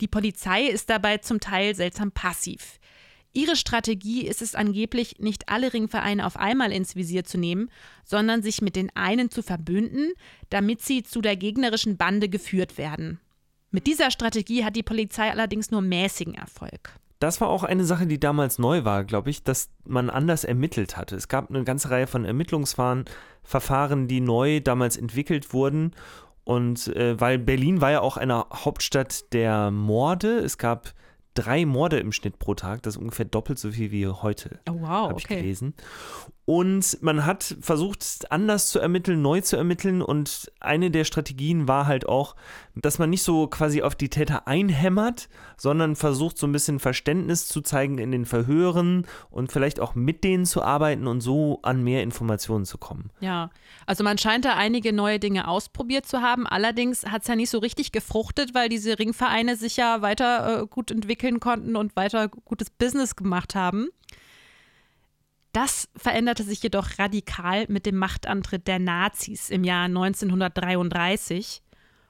Die 0.00 0.08
Polizei 0.08 0.64
ist 0.64 0.88
dabei 0.88 1.18
zum 1.18 1.40
Teil 1.40 1.74
seltsam 1.74 2.10
passiv. 2.10 2.78
Ihre 3.32 3.54
Strategie 3.54 4.26
ist 4.26 4.42
es 4.42 4.54
angeblich, 4.54 5.18
nicht 5.18 5.48
alle 5.48 5.72
Ringvereine 5.72 6.26
auf 6.26 6.36
einmal 6.36 6.72
ins 6.72 6.96
Visier 6.96 7.24
zu 7.24 7.38
nehmen, 7.38 7.70
sondern 8.04 8.42
sich 8.42 8.60
mit 8.60 8.74
den 8.74 8.94
einen 8.96 9.30
zu 9.30 9.42
verbünden, 9.42 10.12
damit 10.48 10.80
sie 10.80 11.02
zu 11.02 11.20
der 11.20 11.36
gegnerischen 11.36 11.96
Bande 11.96 12.28
geführt 12.28 12.76
werden. 12.76 13.20
Mit 13.70 13.86
dieser 13.86 14.10
Strategie 14.10 14.64
hat 14.64 14.76
die 14.76 14.82
Polizei 14.82 15.30
allerdings 15.30 15.70
nur 15.70 15.80
mäßigen 15.80 16.34
Erfolg. 16.34 16.98
Das 17.20 17.40
war 17.40 17.48
auch 17.48 17.64
eine 17.64 17.84
Sache, 17.84 18.06
die 18.06 18.18
damals 18.18 18.58
neu 18.58 18.84
war, 18.84 19.04
glaube 19.04 19.28
ich, 19.28 19.44
dass 19.44 19.68
man 19.84 20.08
anders 20.08 20.42
ermittelt 20.42 20.96
hatte. 20.96 21.16
Es 21.16 21.28
gab 21.28 21.50
eine 21.50 21.64
ganze 21.64 21.90
Reihe 21.90 22.06
von 22.06 22.24
Ermittlungsverfahren, 22.24 24.08
die 24.08 24.20
neu 24.20 24.60
damals 24.60 24.96
entwickelt 24.96 25.52
wurden. 25.52 25.92
Und 26.44 26.88
äh, 26.88 27.20
weil 27.20 27.38
Berlin 27.38 27.82
war 27.82 27.90
ja 27.90 28.00
auch 28.00 28.16
eine 28.16 28.46
Hauptstadt 28.52 29.32
der 29.34 29.70
Morde, 29.70 30.38
es 30.38 30.56
gab 30.56 30.94
drei 31.34 31.64
Morde 31.66 31.98
im 31.98 32.12
Schnitt 32.12 32.38
pro 32.38 32.54
Tag. 32.54 32.82
Das 32.82 32.96
ist 32.96 33.00
ungefähr 33.00 33.26
doppelt 33.26 33.58
so 33.58 33.70
viel 33.70 33.90
wie 33.90 34.06
heute. 34.06 34.58
Oh, 34.68 34.76
wow. 34.80 35.10
Habe 35.10 35.18
ich 35.18 35.26
okay. 35.26 35.36
gelesen. 35.36 35.74
Und 36.50 37.00
man 37.00 37.26
hat 37.26 37.54
versucht, 37.60 38.32
anders 38.32 38.70
zu 38.70 38.80
ermitteln, 38.80 39.22
neu 39.22 39.40
zu 39.40 39.56
ermitteln. 39.56 40.02
Und 40.02 40.50
eine 40.58 40.90
der 40.90 41.04
Strategien 41.04 41.68
war 41.68 41.86
halt 41.86 42.08
auch, 42.08 42.34
dass 42.74 42.98
man 42.98 43.08
nicht 43.08 43.22
so 43.22 43.46
quasi 43.46 43.82
auf 43.82 43.94
die 43.94 44.08
Täter 44.08 44.48
einhämmert, 44.48 45.28
sondern 45.56 45.94
versucht, 45.94 46.38
so 46.38 46.48
ein 46.48 46.52
bisschen 46.52 46.80
Verständnis 46.80 47.46
zu 47.46 47.60
zeigen 47.60 47.98
in 47.98 48.10
den 48.10 48.26
Verhören 48.26 49.06
und 49.30 49.52
vielleicht 49.52 49.78
auch 49.78 49.94
mit 49.94 50.24
denen 50.24 50.44
zu 50.44 50.60
arbeiten 50.60 51.06
und 51.06 51.20
so 51.20 51.60
an 51.62 51.84
mehr 51.84 52.02
Informationen 52.02 52.64
zu 52.64 52.78
kommen. 52.78 53.10
Ja, 53.20 53.50
also 53.86 54.02
man 54.02 54.18
scheint 54.18 54.44
da 54.44 54.56
einige 54.56 54.92
neue 54.92 55.20
Dinge 55.20 55.46
ausprobiert 55.46 56.04
zu 56.04 56.20
haben. 56.20 56.48
Allerdings 56.48 57.06
hat 57.06 57.22
es 57.22 57.28
ja 57.28 57.36
nicht 57.36 57.50
so 57.50 57.58
richtig 57.58 57.92
gefruchtet, 57.92 58.54
weil 58.54 58.68
diese 58.68 58.98
Ringvereine 58.98 59.54
sich 59.54 59.76
ja 59.76 60.02
weiter 60.02 60.62
äh, 60.62 60.66
gut 60.66 60.90
entwickeln 60.90 61.38
konnten 61.38 61.76
und 61.76 61.94
weiter 61.94 62.26
gutes 62.26 62.70
Business 62.70 63.14
gemacht 63.14 63.54
haben. 63.54 63.90
Das 65.52 65.88
veränderte 65.96 66.44
sich 66.44 66.62
jedoch 66.62 66.98
radikal 66.98 67.66
mit 67.68 67.84
dem 67.86 67.96
Machtantritt 67.96 68.68
der 68.68 68.78
Nazis 68.78 69.50
im 69.50 69.64
Jahr 69.64 69.86
1933. 69.86 71.62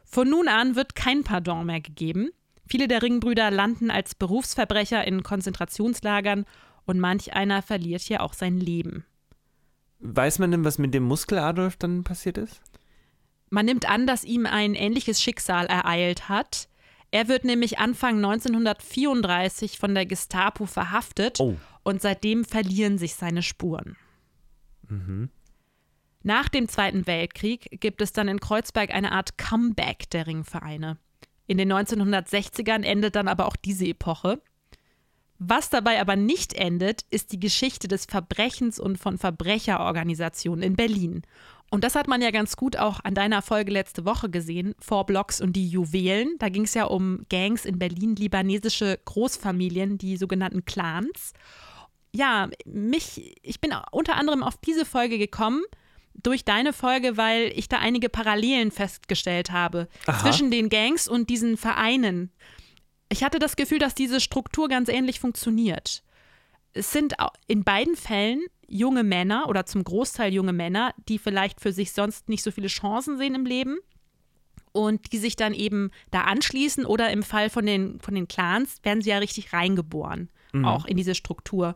Von 0.04 0.28
nun 0.28 0.48
an 0.48 0.76
wird 0.76 0.94
kein 0.94 1.24
Pardon 1.24 1.64
mehr 1.64 1.80
gegeben. 1.80 2.30
Viele 2.66 2.86
der 2.86 3.02
Ringbrüder 3.02 3.50
landen 3.50 3.90
als 3.90 4.14
Berufsverbrecher 4.14 5.06
in 5.06 5.22
Konzentrationslagern 5.22 6.44
und 6.84 7.00
manch 7.00 7.32
einer 7.32 7.62
verliert 7.62 8.02
hier 8.02 8.22
auch 8.22 8.34
sein 8.34 8.58
Leben. 8.58 9.04
Weiß 10.00 10.38
man 10.38 10.50
denn, 10.50 10.64
was 10.64 10.78
mit 10.78 10.94
dem 10.94 11.04
Muskel 11.04 11.38
Adolf 11.38 11.76
dann 11.76 12.04
passiert 12.04 12.38
ist? 12.38 12.60
Man 13.48 13.66
nimmt 13.66 13.88
an, 13.88 14.06
dass 14.06 14.24
ihm 14.24 14.46
ein 14.46 14.74
ähnliches 14.74 15.20
Schicksal 15.20 15.66
ereilt 15.66 16.28
hat. 16.28 16.68
Er 17.10 17.26
wird 17.26 17.44
nämlich 17.44 17.78
Anfang 17.78 18.16
1934 18.16 19.78
von 19.78 19.94
der 19.94 20.06
Gestapo 20.06 20.66
verhaftet 20.66 21.40
Oh. 21.40 21.56
Und 21.82 22.02
seitdem 22.02 22.44
verlieren 22.44 22.98
sich 22.98 23.14
seine 23.14 23.42
Spuren. 23.42 23.96
Mhm. 24.88 25.30
Nach 26.22 26.48
dem 26.48 26.68
Zweiten 26.68 27.06
Weltkrieg 27.06 27.80
gibt 27.80 28.02
es 28.02 28.12
dann 28.12 28.28
in 28.28 28.40
Kreuzberg 28.40 28.92
eine 28.92 29.12
Art 29.12 29.38
Comeback 29.38 30.10
der 30.10 30.26
Ringvereine. 30.26 30.98
In 31.46 31.58
den 31.58 31.72
1960ern 31.72 32.82
endet 32.82 33.16
dann 33.16 33.26
aber 33.26 33.46
auch 33.46 33.56
diese 33.56 33.86
Epoche. 33.86 34.40
Was 35.38 35.70
dabei 35.70 36.00
aber 36.00 36.16
nicht 36.16 36.52
endet, 36.52 37.06
ist 37.10 37.32
die 37.32 37.40
Geschichte 37.40 37.88
des 37.88 38.04
Verbrechens 38.04 38.78
und 38.78 38.98
von 38.98 39.16
Verbrecherorganisationen 39.16 40.62
in 40.62 40.76
Berlin. 40.76 41.22
Und 41.70 41.82
das 41.82 41.94
hat 41.94 42.08
man 42.08 42.20
ja 42.20 42.30
ganz 42.30 42.56
gut 42.56 42.76
auch 42.76 43.00
an 43.04 43.14
deiner 43.14 43.40
Folge 43.40 43.72
letzte 43.72 44.04
Woche 44.04 44.28
gesehen, 44.28 44.74
Four 44.80 45.06
Blocks 45.06 45.40
und 45.40 45.54
die 45.54 45.68
Juwelen. 45.68 46.36
Da 46.38 46.50
ging 46.50 46.64
es 46.64 46.74
ja 46.74 46.84
um 46.84 47.24
Gangs 47.30 47.64
in 47.64 47.78
Berlin, 47.78 48.16
libanesische 48.16 48.98
Großfamilien, 49.04 49.96
die 49.96 50.18
sogenannten 50.18 50.66
Clans. 50.66 51.32
Ja, 52.12 52.48
mich, 52.64 53.36
ich 53.42 53.60
bin 53.60 53.72
unter 53.92 54.16
anderem 54.16 54.42
auf 54.42 54.56
diese 54.58 54.84
Folge 54.84 55.18
gekommen 55.18 55.62
durch 56.14 56.44
deine 56.44 56.72
Folge, 56.72 57.16
weil 57.16 57.52
ich 57.54 57.68
da 57.68 57.78
einige 57.78 58.08
Parallelen 58.08 58.70
festgestellt 58.70 59.52
habe 59.52 59.88
Aha. 60.06 60.20
zwischen 60.20 60.50
den 60.50 60.68
Gangs 60.68 61.08
und 61.08 61.30
diesen 61.30 61.56
Vereinen. 61.56 62.30
Ich 63.08 63.24
hatte 63.24 63.38
das 63.38 63.56
Gefühl, 63.56 63.78
dass 63.78 63.94
diese 63.94 64.20
Struktur 64.20 64.68
ganz 64.68 64.88
ähnlich 64.88 65.20
funktioniert. 65.20 66.02
Es 66.72 66.92
sind 66.92 67.14
in 67.46 67.64
beiden 67.64 67.96
Fällen 67.96 68.42
junge 68.68 69.02
Männer 69.02 69.48
oder 69.48 69.66
zum 69.66 69.82
Großteil 69.82 70.32
junge 70.32 70.52
Männer, 70.52 70.94
die 71.08 71.18
vielleicht 71.18 71.60
für 71.60 71.72
sich 71.72 71.92
sonst 71.92 72.28
nicht 72.28 72.44
so 72.44 72.52
viele 72.52 72.68
Chancen 72.68 73.18
sehen 73.18 73.34
im 73.34 73.44
Leben 73.44 73.78
und 74.72 75.12
die 75.12 75.18
sich 75.18 75.34
dann 75.34 75.54
eben 75.54 75.90
da 76.12 76.22
anschließen 76.22 76.86
oder 76.86 77.10
im 77.10 77.24
Fall 77.24 77.50
von 77.50 77.66
den, 77.66 78.00
von 78.00 78.14
den 78.14 78.28
Clans 78.28 78.78
werden 78.84 79.02
sie 79.02 79.10
ja 79.10 79.18
richtig 79.18 79.52
reingeboren, 79.52 80.30
auch 80.64 80.84
in 80.84 80.96
diese 80.96 81.14
Struktur. 81.14 81.74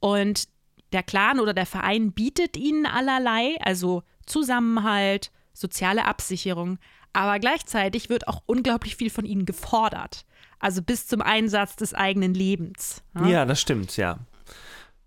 Und 0.00 0.48
der 0.92 1.02
Clan 1.02 1.40
oder 1.40 1.54
der 1.54 1.66
Verein 1.66 2.12
bietet 2.12 2.56
ihnen 2.56 2.86
allerlei, 2.86 3.56
also 3.60 4.02
Zusammenhalt, 4.26 5.30
soziale 5.52 6.04
Absicherung, 6.04 6.78
aber 7.12 7.38
gleichzeitig 7.38 8.08
wird 8.08 8.28
auch 8.28 8.42
unglaublich 8.46 8.96
viel 8.96 9.10
von 9.10 9.24
ihnen 9.24 9.46
gefordert. 9.46 10.24
Also 10.60 10.82
bis 10.82 11.06
zum 11.06 11.22
Einsatz 11.22 11.76
des 11.76 11.94
eigenen 11.94 12.34
Lebens. 12.34 13.02
Ja, 13.24 13.44
das 13.44 13.60
stimmt, 13.60 13.96
ja. 13.96 14.18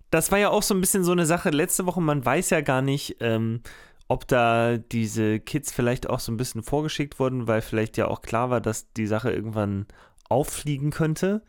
Das 0.09 0.31
war 0.31 0.39
ja 0.39 0.49
auch 0.49 0.63
so 0.63 0.73
ein 0.73 0.81
bisschen 0.81 1.03
so 1.03 1.11
eine 1.11 1.25
Sache 1.25 1.49
letzte 1.49 1.85
Woche. 1.85 2.01
Man 2.01 2.25
weiß 2.25 2.49
ja 2.49 2.61
gar 2.61 2.81
nicht, 2.81 3.17
ähm, 3.19 3.61
ob 4.07 4.27
da 4.27 4.77
diese 4.77 5.39
Kids 5.39 5.71
vielleicht 5.71 6.09
auch 6.09 6.19
so 6.19 6.31
ein 6.31 6.37
bisschen 6.37 6.63
vorgeschickt 6.63 7.19
wurden, 7.19 7.47
weil 7.47 7.61
vielleicht 7.61 7.95
ja 7.97 8.07
auch 8.07 8.21
klar 8.21 8.49
war, 8.49 8.59
dass 8.59 8.91
die 8.91 9.07
Sache 9.07 9.31
irgendwann 9.31 9.87
auffliegen 10.27 10.91
könnte. 10.91 11.43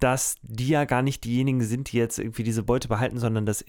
Dass 0.00 0.36
die 0.42 0.68
ja 0.68 0.84
gar 0.84 1.02
nicht 1.02 1.24
diejenigen 1.24 1.62
sind, 1.62 1.92
die 1.92 1.98
jetzt 1.98 2.18
irgendwie 2.18 2.42
diese 2.42 2.62
Beute 2.62 2.88
behalten, 2.88 3.18
sondern 3.18 3.46
das 3.46 3.64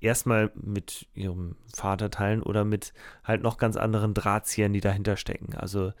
erstmal 0.00 0.50
mit 0.54 1.06
ihrem 1.14 1.56
Vater 1.74 2.10
teilen 2.10 2.42
oder 2.42 2.64
mit 2.64 2.92
halt 3.24 3.42
noch 3.42 3.56
ganz 3.56 3.76
anderen 3.76 4.14
Drahtziehern, 4.14 4.72
die 4.72 4.80
dahinter 4.80 5.16
stecken. 5.16 5.54
Also 5.54 5.92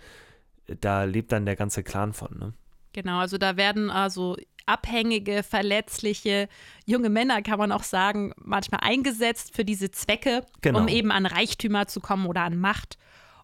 da 0.80 1.04
lebt 1.04 1.32
dann 1.32 1.46
der 1.46 1.56
ganze 1.56 1.82
Clan 1.82 2.12
von, 2.12 2.38
ne? 2.38 2.52
Genau, 2.94 3.18
also 3.20 3.38
da 3.38 3.56
werden 3.56 3.90
also 3.90 4.36
abhängige, 4.66 5.42
verletzliche 5.42 6.48
junge 6.84 7.08
Männer, 7.08 7.42
kann 7.42 7.58
man 7.58 7.72
auch 7.72 7.82
sagen, 7.84 8.32
manchmal 8.36 8.80
eingesetzt 8.82 9.54
für 9.54 9.64
diese 9.64 9.90
Zwecke, 9.90 10.44
Genau. 10.60 10.80
um 10.80 10.88
eben 10.88 11.10
an 11.10 11.26
Reichtümer 11.26 11.86
zu 11.86 12.00
kommen 12.00 12.26
oder 12.26 12.42
an 12.42 12.58
Macht. 12.58 12.98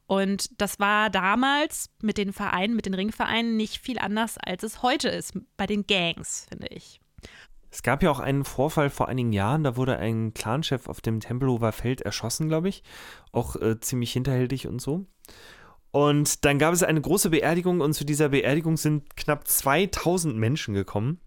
Und 0.08 0.58
das 0.58 0.80
war 0.80 1.10
damals 1.10 1.90
mit 2.00 2.16
den 2.16 2.32
Vereinen, 2.32 2.74
mit 2.74 2.86
den 2.86 2.94
Ringvereinen 2.94 3.58
nicht 3.58 3.76
viel 3.76 3.98
anders, 3.98 4.38
als 4.38 4.62
es 4.62 4.82
heute 4.82 5.10
ist, 5.10 5.38
bei 5.58 5.66
den 5.66 5.86
Gangs, 5.86 6.46
finde 6.48 6.68
ich. 6.68 6.98
Es 7.70 7.82
gab 7.82 8.02
ja 8.02 8.10
auch 8.10 8.18
einen 8.18 8.44
Vorfall 8.44 8.88
vor 8.88 9.08
einigen 9.08 9.34
Jahren, 9.34 9.64
da 9.64 9.76
wurde 9.76 9.98
ein 9.98 10.32
Clanchef 10.32 10.88
auf 10.88 11.02
dem 11.02 11.20
Tempelhofer 11.20 11.72
Feld 11.72 12.00
erschossen, 12.00 12.48
glaube 12.48 12.70
ich. 12.70 12.82
Auch 13.32 13.56
äh, 13.56 13.78
ziemlich 13.80 14.10
hinterhältig 14.14 14.66
und 14.66 14.80
so. 14.80 15.04
Und 15.90 16.46
dann 16.46 16.58
gab 16.58 16.72
es 16.72 16.82
eine 16.82 17.02
große 17.02 17.28
Beerdigung 17.28 17.82
und 17.82 17.92
zu 17.92 18.06
dieser 18.06 18.30
Beerdigung 18.30 18.78
sind 18.78 19.14
knapp 19.14 19.46
2000 19.46 20.34
Menschen 20.34 20.72
gekommen. 20.72 21.20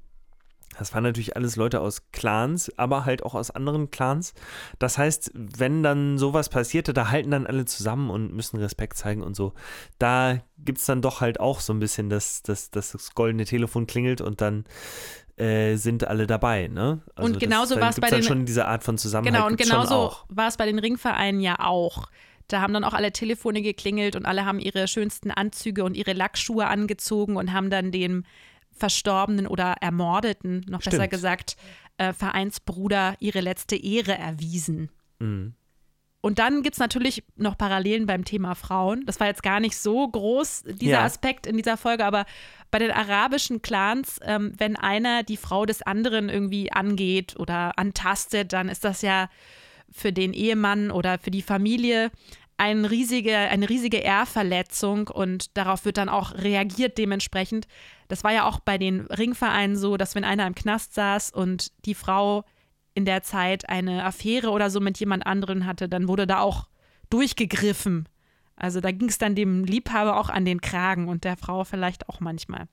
Das 0.80 0.94
waren 0.94 1.04
natürlich 1.04 1.36
alles 1.36 1.56
Leute 1.58 1.82
aus 1.82 2.12
Clans, 2.12 2.72
aber 2.78 3.06
halt 3.06 3.24
auch 3.24 3.36
aus 3.36 3.52
anderen 3.52 3.92
Clans. 3.92 4.34
Das 4.80 4.98
heißt, 4.98 5.32
wenn 5.34 5.84
dann 5.84 6.18
sowas 6.18 6.50
passierte, 6.50 6.94
da 6.94 7.10
halten 7.12 7.32
dann 7.32 7.46
alle 7.46 7.66
zusammen 7.66 8.10
und 8.10 8.34
müssen 8.34 8.58
Respekt 8.58 8.98
zeigen 8.98 9.22
und 9.22 9.36
so. 9.36 9.54
Da 10.00 10.40
gibt 10.58 10.80
es 10.80 10.86
dann 10.86 11.02
doch 11.02 11.22
halt 11.22 11.40
auch 11.40 11.60
so 11.60 11.74
ein 11.74 11.80
bisschen, 11.80 12.10
dass, 12.10 12.42
dass, 12.42 12.72
dass 12.72 12.94
das 12.94 13.14
goldene 13.14 13.46
Telefon 13.46 13.86
klingelt 13.86 14.22
und 14.22 14.42
dann 14.42 14.66
äh, 15.38 15.76
sind 15.76 16.08
alle 16.08 16.26
dabei. 16.28 16.68
Ne? 16.68 17.02
Und 17.16 17.40
genauso 17.40 17.80
war's 17.80 17.96
gibt's 17.96 18.10
bei 18.10 18.16
den- 18.18 18.24
schon 18.24 18.46
diese 18.46 18.66
Art 18.66 18.84
von 18.84 18.98
Zusammenhalt. 18.98 19.36
Genau, 19.36 19.48
und 19.48 19.58
genauso 19.58 20.16
war 20.30 20.48
es 20.48 20.58
bei 20.58 20.66
den 20.66 20.80
Ringvereinen 20.80 21.42
ja 21.42 21.60
auch. 21.60 22.08
Da 22.48 22.62
haben 22.62 22.74
dann 22.74 22.84
auch 22.84 22.94
alle 22.94 23.12
Telefone 23.12 23.62
geklingelt 23.62 24.16
und 24.16 24.26
alle 24.26 24.46
haben 24.46 24.60
ihre 24.60 24.88
schönsten 24.88 25.32
Anzüge 25.32 25.84
und 25.84 25.96
ihre 25.96 26.14
Lackschuhe 26.14 26.68
angezogen 26.68 27.38
und 27.38 27.54
haben 27.54 27.70
dann 27.70 27.92
dem 27.92 28.24
Verstorbenen 28.82 29.46
oder 29.46 29.76
Ermordeten, 29.80 30.66
noch 30.68 30.80
besser 30.82 30.98
Stimmt. 30.98 31.12
gesagt, 31.12 31.56
äh, 31.98 32.14
Vereinsbruder 32.14 33.16
ihre 33.20 33.40
letzte 33.42 33.76
Ehre 33.76 34.18
erwiesen. 34.18 34.90
Mhm. 35.20 35.54
Und 36.24 36.38
dann 36.40 36.62
gibt 36.64 36.76
es 36.76 36.80
natürlich 36.80 37.24
noch 37.36 37.58
Parallelen 37.58 38.06
beim 38.08 38.26
Thema 38.26 38.56
Frauen. 38.56 39.04
Das 39.06 39.20
war 39.20 39.28
jetzt 39.28 39.44
gar 39.44 39.60
nicht 39.60 39.76
so 39.78 40.08
groß, 40.08 40.64
dieser 40.66 40.92
Ja. 40.92 41.04
Aspekt 41.04 41.46
in 41.48 41.58
dieser 41.58 41.78
Folge, 41.78 42.06
aber 42.06 42.26
bei 42.72 42.80
den 42.80 42.92
arabischen 42.92 43.62
Clans, 43.62 44.20
ähm, 44.24 44.54
wenn 44.58 44.76
einer 44.76 45.24
die 45.24 45.38
Frau 45.38 45.66
des 45.66 45.82
anderen 45.84 46.30
irgendwie 46.30 46.72
angeht 46.72 47.36
oder 47.40 47.78
antastet, 47.78 48.52
dann 48.54 48.68
ist 48.70 48.84
das 48.84 49.02
ja 49.04 49.30
für 49.92 50.12
den 50.14 50.34
Ehemann 50.34 50.90
oder 50.92 51.18
für 51.20 51.32
die 51.32 51.42
Familie 51.42 52.12
ein 52.58 52.86
riesige, 52.86 53.36
eine 53.36 53.68
riesige 53.68 53.98
Ehrverletzung 53.98 55.08
und 55.08 55.58
darauf 55.58 55.86
wird 55.86 55.98
dann 55.98 56.10
auch 56.10 56.36
reagiert 56.36 57.00
dementsprechend. 57.00 57.68
Das 58.12 58.26
war 58.26 58.34
ja 58.34 58.46
auch 58.46 58.60
bei 58.60 58.78
den 58.78 59.08
Ringvereinen 59.08 59.78
so, 59.78 59.96
dass 59.96 60.16
wenn 60.16 60.26
einer 60.26 60.46
im 60.46 60.54
Knast 60.54 60.94
saß 60.96 61.32
und 61.32 61.72
die 61.86 61.96
Frau 61.96 62.44
in 62.94 63.06
der 63.06 63.24
Zeit 63.24 63.70
eine 63.70 64.04
Affäre 64.04 64.50
oder 64.50 64.70
so 64.70 64.82
mit 64.82 65.00
jemand 65.00 65.26
anderen 65.26 65.66
hatte, 65.66 65.88
dann 65.88 66.10
wurde 66.10 66.28
da 66.28 66.40
auch 66.40 66.68
durchgegriffen. 67.10 68.10
Also 68.58 68.82
da 68.82 68.92
ging 68.92 69.08
es 69.08 69.18
dann 69.18 69.34
dem 69.34 69.64
Liebhaber 69.64 70.20
auch 70.20 70.30
an 70.30 70.44
den 70.44 70.60
Kragen 70.60 71.08
und 71.08 71.24
der 71.24 71.38
Frau 71.38 71.64
vielleicht 71.64 72.10
auch 72.10 72.20
manchmal. 72.20 72.68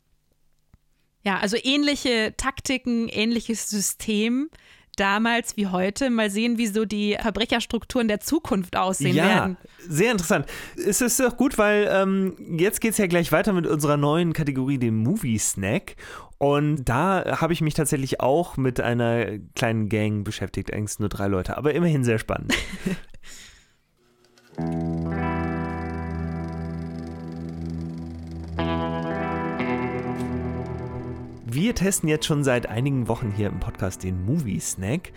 Ja, 1.23 1.39
also 1.39 1.57
ähnliche 1.63 2.35
Taktiken, 2.37 3.09
ähnliches 3.09 3.71
System 3.71 4.51
damals 4.99 5.57
wie 5.57 5.67
heute. 5.67 6.11
Mal 6.11 6.31
sehen, 6.31 6.59
wie 6.59 6.67
so 6.67 6.85
die 6.85 7.17
Verbrecherstrukturen 7.21 8.09
der 8.09 8.21
Zukunft 8.21 8.77
aussehen 8.77 9.17
ja, 9.17 9.25
werden. 9.25 9.57
Sehr 9.79 10.13
interessant. 10.13 10.47
Es 10.77 11.01
ist 11.01 11.19
doch 11.21 11.37
gut, 11.37 11.59
weil 11.59 11.89
ähm, 11.91 12.37
jetzt 12.59 12.81
geht 12.81 12.93
es 12.93 12.99
ja 12.99 13.07
gleich 13.07 13.33
weiter 13.33 13.53
mit 13.53 13.67
unserer 13.67 13.97
neuen 13.97 14.33
Kategorie, 14.33 14.79
dem 14.79 14.97
Movie 14.99 15.39
Snack. 15.39 15.97
Und 16.39 16.85
da 16.85 17.41
habe 17.41 17.53
ich 17.53 17.61
mich 17.61 17.75
tatsächlich 17.75 18.21
auch 18.21 18.57
mit 18.57 18.81
einer 18.81 19.39
kleinen 19.55 19.89
Gang 19.89 20.25
beschäftigt. 20.25 20.73
Eigentlich 20.73 20.99
nur 20.99 21.09
drei 21.09 21.27
Leute, 21.27 21.57
aber 21.57 21.75
immerhin 21.75 22.05
sehr 22.05 22.19
spannend. 22.19 22.55
Wir 31.51 31.75
testen 31.75 32.11
jetzt 32.11 32.27
schon 32.27 32.45
seit 32.45 32.69
einigen 32.69 33.09
Wochen 33.09 33.33
hier 33.35 33.47
im 33.47 33.59
Podcast 33.59 34.05
den 34.05 34.23
Movie 34.23 34.61
Snack 34.61 35.13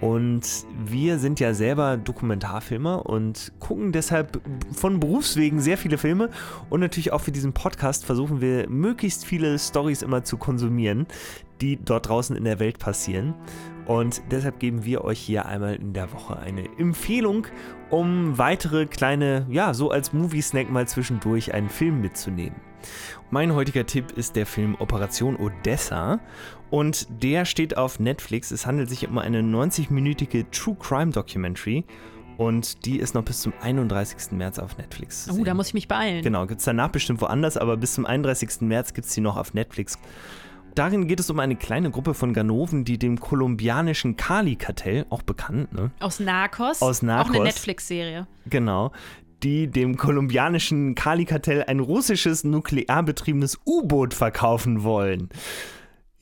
und 0.00 0.42
wir 0.86 1.18
sind 1.18 1.40
ja 1.40 1.54
selber 1.54 1.96
Dokumentarfilmer 1.96 3.04
und 3.04 3.52
gucken 3.58 3.90
deshalb 3.90 4.40
von 4.72 5.00
Berufswegen 5.00 5.58
sehr 5.58 5.76
viele 5.76 5.98
Filme 5.98 6.30
und 6.70 6.78
natürlich 6.78 7.12
auch 7.12 7.20
für 7.20 7.32
diesen 7.32 7.52
Podcast 7.52 8.04
versuchen 8.04 8.40
wir 8.40 8.68
möglichst 8.68 9.24
viele 9.24 9.58
Stories 9.58 10.02
immer 10.02 10.22
zu 10.22 10.36
konsumieren, 10.36 11.08
die 11.60 11.76
dort 11.84 12.08
draußen 12.08 12.36
in 12.36 12.44
der 12.44 12.60
Welt 12.60 12.78
passieren. 12.78 13.34
Und 13.84 14.22
deshalb 14.30 14.60
geben 14.60 14.84
wir 14.84 15.02
euch 15.02 15.18
hier 15.18 15.46
einmal 15.46 15.74
in 15.74 15.94
der 15.94 16.12
Woche 16.12 16.38
eine 16.38 16.66
Empfehlung, 16.78 17.48
um 17.90 18.38
weitere 18.38 18.86
kleine, 18.86 19.48
ja, 19.50 19.74
so 19.74 19.90
als 19.90 20.12
Movie-Snack 20.12 20.70
mal 20.70 20.86
zwischendurch 20.86 21.52
einen 21.52 21.68
Film 21.68 22.00
mitzunehmen. 22.00 22.71
Mein 23.30 23.54
heutiger 23.54 23.86
Tipp 23.86 24.12
ist 24.12 24.36
der 24.36 24.46
Film 24.46 24.76
Operation 24.78 25.36
Odessa 25.36 26.20
und 26.70 27.06
der 27.22 27.44
steht 27.44 27.76
auf 27.76 28.00
Netflix. 28.00 28.50
Es 28.50 28.66
handelt 28.66 28.88
sich 28.88 29.08
um 29.08 29.18
eine 29.18 29.40
90-minütige 29.40 30.50
True 30.50 30.76
Crime 30.78 31.12
Documentary 31.12 31.84
und 32.38 32.84
die 32.86 32.98
ist 32.98 33.14
noch 33.14 33.24
bis 33.24 33.40
zum 33.40 33.52
31. 33.60 34.32
März 34.32 34.58
auf 34.58 34.76
Netflix. 34.78 35.28
Oh, 35.30 35.44
da 35.44 35.54
muss 35.54 35.68
ich 35.68 35.74
mich 35.74 35.88
beeilen. 35.88 36.22
Genau, 36.22 36.46
gibt 36.46 36.60
es 36.60 36.64
danach 36.64 36.88
bestimmt 36.88 37.20
woanders, 37.20 37.56
aber 37.56 37.76
bis 37.76 37.94
zum 37.94 38.06
31. 38.06 38.62
März 38.62 38.94
gibt 38.94 39.06
es 39.06 39.14
die 39.14 39.20
noch 39.20 39.36
auf 39.36 39.54
Netflix. 39.54 39.98
Darin 40.74 41.06
geht 41.06 41.20
es 41.20 41.28
um 41.28 41.38
eine 41.38 41.54
kleine 41.56 41.90
Gruppe 41.90 42.14
von 42.14 42.32
Ganoven, 42.32 42.84
die 42.84 42.98
dem 42.98 43.20
kolumbianischen 43.20 44.16
Kali-Kartell, 44.16 45.04
auch 45.10 45.20
bekannt, 45.22 45.72
ne? 45.74 45.90
Aus 46.00 46.18
Narcos. 46.18 46.80
Aus 46.80 47.02
Narcos. 47.02 47.30
Auch 47.30 47.34
eine 47.34 47.44
Netflix-Serie. 47.44 48.26
Genau. 48.46 48.92
Die 49.42 49.68
dem 49.68 49.96
kolumbianischen 49.96 50.94
Kali-Kartell 50.94 51.64
ein 51.64 51.80
russisches 51.80 52.44
nuklearbetriebenes 52.44 53.60
U-Boot 53.66 54.14
verkaufen 54.14 54.84
wollen. 54.84 55.30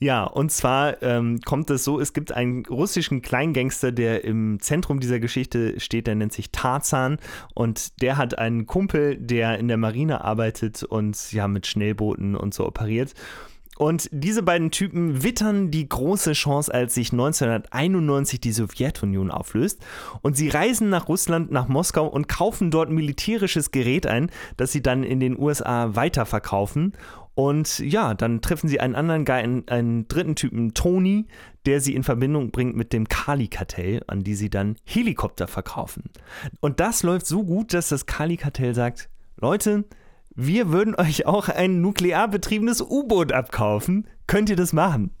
Ja, 0.03 0.23
und 0.23 0.51
zwar 0.51 1.03
ähm, 1.03 1.41
kommt 1.45 1.69
es 1.69 1.83
so, 1.83 1.99
es 1.99 2.13
gibt 2.13 2.31
einen 2.31 2.65
russischen 2.65 3.21
Kleingangster, 3.21 3.91
der 3.91 4.23
im 4.23 4.59
Zentrum 4.59 4.99
dieser 4.99 5.19
Geschichte 5.19 5.79
steht, 5.79 6.07
der 6.07 6.15
nennt 6.15 6.33
sich 6.33 6.49
Tarzan 6.49 7.19
und 7.53 8.01
der 8.01 8.17
hat 8.17 8.39
einen 8.39 8.65
Kumpel, 8.65 9.15
der 9.17 9.59
in 9.59 9.67
der 9.67 9.77
Marine 9.77 10.23
arbeitet 10.23 10.81
und 10.81 11.31
ja 11.31 11.47
mit 11.47 11.67
Schnellbooten 11.67 12.35
und 12.35 12.55
so 12.55 12.65
operiert. 12.65 13.13
Und 13.81 14.09
diese 14.11 14.43
beiden 14.43 14.69
Typen 14.69 15.23
wittern 15.23 15.71
die 15.71 15.89
große 15.89 16.33
Chance, 16.33 16.71
als 16.71 16.93
sich 16.93 17.13
1991 17.13 18.39
die 18.39 18.51
Sowjetunion 18.51 19.31
auflöst. 19.31 19.83
Und 20.21 20.37
sie 20.37 20.49
reisen 20.49 20.89
nach 20.89 21.07
Russland, 21.07 21.49
nach 21.49 21.67
Moskau 21.67 22.05
und 22.05 22.27
kaufen 22.27 22.69
dort 22.69 22.91
militärisches 22.91 23.71
Gerät 23.71 24.05
ein, 24.05 24.29
das 24.55 24.71
sie 24.71 24.83
dann 24.83 25.01
in 25.03 25.19
den 25.19 25.35
USA 25.35 25.95
weiterverkaufen. 25.95 26.93
Und 27.33 27.79
ja, 27.79 28.13
dann 28.13 28.41
treffen 28.41 28.67
sie 28.67 28.79
einen 28.79 28.93
anderen 28.93 29.25
Guy, 29.25 29.37
einen, 29.37 29.67
einen 29.67 30.07
dritten 30.07 30.35
Typen, 30.35 30.75
Tony, 30.75 31.25
der 31.65 31.81
sie 31.81 31.95
in 31.95 32.03
Verbindung 32.03 32.51
bringt 32.51 32.75
mit 32.75 32.93
dem 32.93 33.07
Kali-Kartell, 33.07 34.03
an 34.05 34.23
die 34.23 34.35
sie 34.35 34.51
dann 34.51 34.75
Helikopter 34.83 35.47
verkaufen. 35.47 36.03
Und 36.59 36.79
das 36.79 37.01
läuft 37.01 37.25
so 37.25 37.43
gut, 37.43 37.73
dass 37.73 37.89
das 37.89 38.05
Kali-Kartell 38.05 38.75
sagt, 38.75 39.09
Leute, 39.37 39.85
wir 40.45 40.71
würden 40.71 40.95
euch 40.95 41.25
auch 41.25 41.49
ein 41.49 41.81
nuklearbetriebenes 41.81 42.81
U-Boot 42.81 43.31
abkaufen. 43.31 44.07
Könnt 44.27 44.49
ihr 44.49 44.55
das 44.55 44.73
machen? 44.73 45.11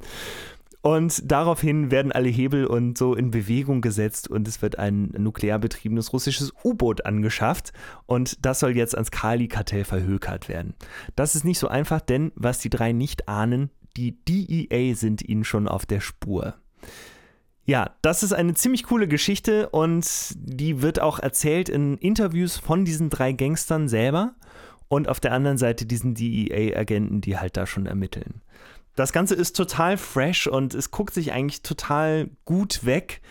Und 0.81 1.31
daraufhin 1.31 1.91
werden 1.91 2.11
alle 2.11 2.29
Hebel 2.29 2.65
und 2.65 2.97
so 2.97 3.13
in 3.13 3.29
Bewegung 3.29 3.81
gesetzt 3.81 4.29
und 4.29 4.47
es 4.47 4.63
wird 4.63 4.79
ein 4.79 5.13
nuklearbetriebenes 5.15 6.11
russisches 6.11 6.51
U-Boot 6.63 7.05
angeschafft 7.05 7.71
und 8.07 8.43
das 8.43 8.59
soll 8.59 8.75
jetzt 8.75 8.95
ans 8.95 9.11
Kali-Kartell 9.11 9.83
verhökert 9.83 10.49
werden. 10.49 10.73
Das 11.15 11.35
ist 11.35 11.45
nicht 11.45 11.59
so 11.59 11.67
einfach, 11.67 12.01
denn 12.01 12.31
was 12.33 12.57
die 12.57 12.71
drei 12.71 12.93
nicht 12.93 13.27
ahnen, 13.27 13.69
die 13.95 14.17
DEA 14.25 14.95
sind 14.95 15.21
ihnen 15.21 15.43
schon 15.43 15.67
auf 15.67 15.85
der 15.85 15.99
Spur. 15.99 16.55
Ja, 17.63 17.91
das 18.01 18.23
ist 18.23 18.33
eine 18.33 18.55
ziemlich 18.55 18.83
coole 18.83 19.07
Geschichte 19.07 19.69
und 19.69 20.07
die 20.35 20.81
wird 20.81 20.99
auch 20.99 21.19
erzählt 21.19 21.69
in 21.69 21.97
Interviews 21.97 22.57
von 22.57 22.85
diesen 22.85 23.11
drei 23.11 23.33
Gangstern 23.33 23.87
selber 23.87 24.33
und 24.91 25.07
auf 25.07 25.21
der 25.21 25.31
anderen 25.31 25.57
Seite 25.57 25.85
diesen 25.85 26.15
DEA-Agenten, 26.15 27.21
die 27.21 27.37
halt 27.37 27.55
da 27.55 27.65
schon 27.65 27.85
ermitteln. 27.85 28.41
Das 28.95 29.13
Ganze 29.13 29.35
ist 29.35 29.55
total 29.55 29.95
fresh 29.95 30.47
und 30.47 30.73
es 30.73 30.91
guckt 30.91 31.13
sich 31.13 31.31
eigentlich 31.31 31.61
total 31.61 32.29
gut 32.43 32.85
weg 32.85 33.21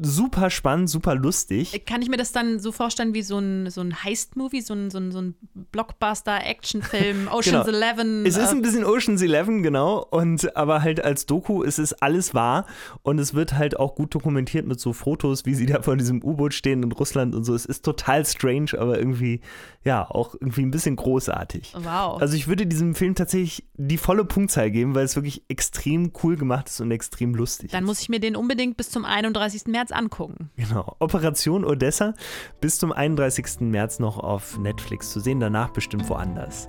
super 0.00 0.50
spannend, 0.50 0.90
super 0.90 1.14
lustig. 1.14 1.84
Kann 1.86 2.02
ich 2.02 2.08
mir 2.08 2.16
das 2.16 2.32
dann 2.32 2.60
so 2.60 2.72
vorstellen 2.72 3.14
wie 3.14 3.22
so 3.22 3.38
ein, 3.38 3.70
so 3.70 3.80
ein 3.80 4.02
Heist-Movie, 4.04 4.60
so 4.60 4.74
ein, 4.74 4.90
so 4.90 4.98
ein, 4.98 5.12
so 5.12 5.20
ein 5.20 5.34
Blockbuster-Action-Film, 5.72 7.28
Ocean's 7.32 7.66
genau. 7.66 7.76
Eleven? 7.76 8.26
Es 8.26 8.36
ist 8.36 8.52
äh, 8.52 8.56
ein 8.56 8.62
bisschen 8.62 8.84
Ocean's 8.84 9.22
Eleven, 9.22 9.62
genau, 9.62 10.06
und 10.10 10.56
aber 10.56 10.82
halt 10.82 11.04
als 11.04 11.26
Doku 11.26 11.62
ist 11.62 11.78
es 11.78 11.92
alles 11.94 12.34
wahr 12.34 12.66
und 13.02 13.18
es 13.18 13.34
wird 13.34 13.54
halt 13.54 13.78
auch 13.78 13.94
gut 13.94 14.14
dokumentiert 14.14 14.66
mit 14.66 14.80
so 14.80 14.92
Fotos, 14.92 15.46
wie 15.46 15.54
sie 15.54 15.66
da 15.66 15.82
vor 15.82 15.96
diesem 15.96 16.22
U-Boot 16.22 16.54
stehen 16.54 16.82
in 16.82 16.92
Russland 16.92 17.34
und 17.34 17.44
so. 17.44 17.54
Es 17.54 17.66
ist 17.66 17.84
total 17.84 18.24
strange, 18.26 18.70
aber 18.78 18.98
irgendwie, 18.98 19.40
ja, 19.84 20.08
auch 20.08 20.34
irgendwie 20.34 20.62
ein 20.62 20.70
bisschen 20.70 20.96
großartig. 20.96 21.74
Wow. 21.74 22.20
Also 22.20 22.36
ich 22.36 22.48
würde 22.48 22.66
diesem 22.66 22.94
Film 22.94 23.14
tatsächlich 23.14 23.66
die 23.74 23.98
volle 23.98 24.24
Punktzahl 24.24 24.70
geben, 24.70 24.94
weil 24.94 25.04
es 25.04 25.16
wirklich 25.16 25.44
extrem 25.48 26.12
cool 26.22 26.36
gemacht 26.36 26.68
ist 26.68 26.80
und 26.80 26.90
extrem 26.90 27.34
lustig. 27.34 27.70
Dann 27.70 27.84
muss 27.84 28.00
ich 28.00 28.08
mir 28.08 28.20
den 28.20 28.36
unbedingt 28.36 28.76
bis 28.76 28.90
zum 28.90 29.04
31. 29.04 29.66
März 29.66 29.79
März 29.80 29.92
angucken. 29.92 30.50
Genau. 30.56 30.94
Operation 30.98 31.64
Odessa 31.64 32.12
bis 32.60 32.78
zum 32.78 32.92
31. 32.92 33.60
März 33.60 33.98
noch 33.98 34.18
auf 34.18 34.58
Netflix 34.58 35.10
zu 35.10 35.20
sehen, 35.20 35.40
danach 35.40 35.70
bestimmt 35.70 36.08
woanders. 36.10 36.68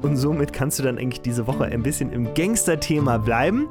Und 0.00 0.16
somit 0.16 0.54
kannst 0.54 0.78
du 0.78 0.82
dann 0.82 0.96
eigentlich 0.96 1.20
diese 1.20 1.46
Woche 1.46 1.66
ein 1.66 1.82
bisschen 1.82 2.10
im 2.10 2.32
Gangster-Thema 2.32 3.18
bleiben, 3.18 3.68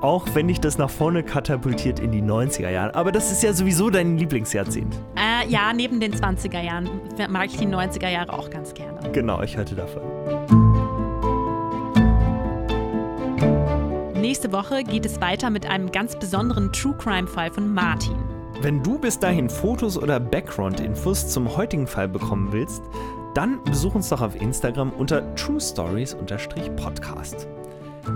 auch 0.00 0.28
wenn 0.34 0.46
dich 0.46 0.60
das 0.60 0.78
nach 0.78 0.90
vorne 0.90 1.24
katapultiert 1.24 1.98
in 1.98 2.12
die 2.12 2.22
90er 2.22 2.70
Jahre. 2.70 2.94
Aber 2.94 3.10
das 3.10 3.32
ist 3.32 3.42
ja 3.42 3.52
sowieso 3.52 3.90
dein 3.90 4.16
Lieblingsjahrzehnt. 4.16 4.94
Äh, 5.16 5.48
ja, 5.48 5.72
neben 5.72 5.98
den 5.98 6.14
20er 6.14 6.62
Jahren 6.62 6.88
mag 7.28 7.46
ich 7.46 7.56
die 7.56 7.66
90er 7.66 8.08
Jahre 8.08 8.32
auch 8.32 8.48
ganz 8.48 8.72
gerne. 8.74 9.10
Genau, 9.10 9.42
ich 9.42 9.56
halte 9.56 9.74
davon. 9.74 10.61
Nächste 14.22 14.52
Woche 14.52 14.84
geht 14.84 15.04
es 15.04 15.20
weiter 15.20 15.50
mit 15.50 15.66
einem 15.66 15.90
ganz 15.90 16.16
besonderen 16.16 16.72
True 16.72 16.94
Crime-Fall 16.96 17.50
von 17.50 17.74
Martin. 17.74 18.14
Wenn 18.60 18.80
du 18.80 18.96
bis 18.96 19.18
dahin 19.18 19.50
Fotos 19.50 19.98
oder 19.98 20.20
Background-Infos 20.20 21.26
zum 21.26 21.56
heutigen 21.56 21.88
Fall 21.88 22.06
bekommen 22.06 22.52
willst, 22.52 22.84
dann 23.34 23.60
besuch 23.64 23.96
uns 23.96 24.10
doch 24.10 24.20
auf 24.20 24.40
Instagram 24.40 24.92
unter 24.92 25.34
truestories-podcast. 25.34 27.48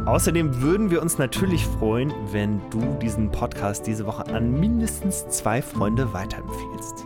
Außerdem 0.04 0.62
würden 0.62 0.92
wir 0.92 1.02
uns 1.02 1.18
natürlich 1.18 1.66
freuen, 1.66 2.14
wenn 2.30 2.60
du 2.70 2.78
diesen 3.02 3.32
Podcast 3.32 3.88
diese 3.88 4.06
Woche 4.06 4.32
an 4.32 4.52
mindestens 4.52 5.26
zwei 5.26 5.60
Freunde 5.60 6.12
weiterempfiehlst. 6.12 7.04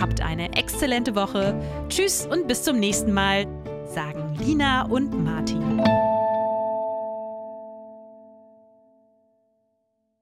Habt 0.00 0.20
eine 0.20 0.56
exzellente 0.56 1.14
Woche. 1.14 1.54
Tschüss 1.88 2.26
und 2.26 2.48
bis 2.48 2.64
zum 2.64 2.78
nächsten 2.78 3.12
Mal, 3.12 3.46
sagen 3.86 4.34
Lina 4.38 4.86
und 4.86 5.24
Martin. 5.24 5.80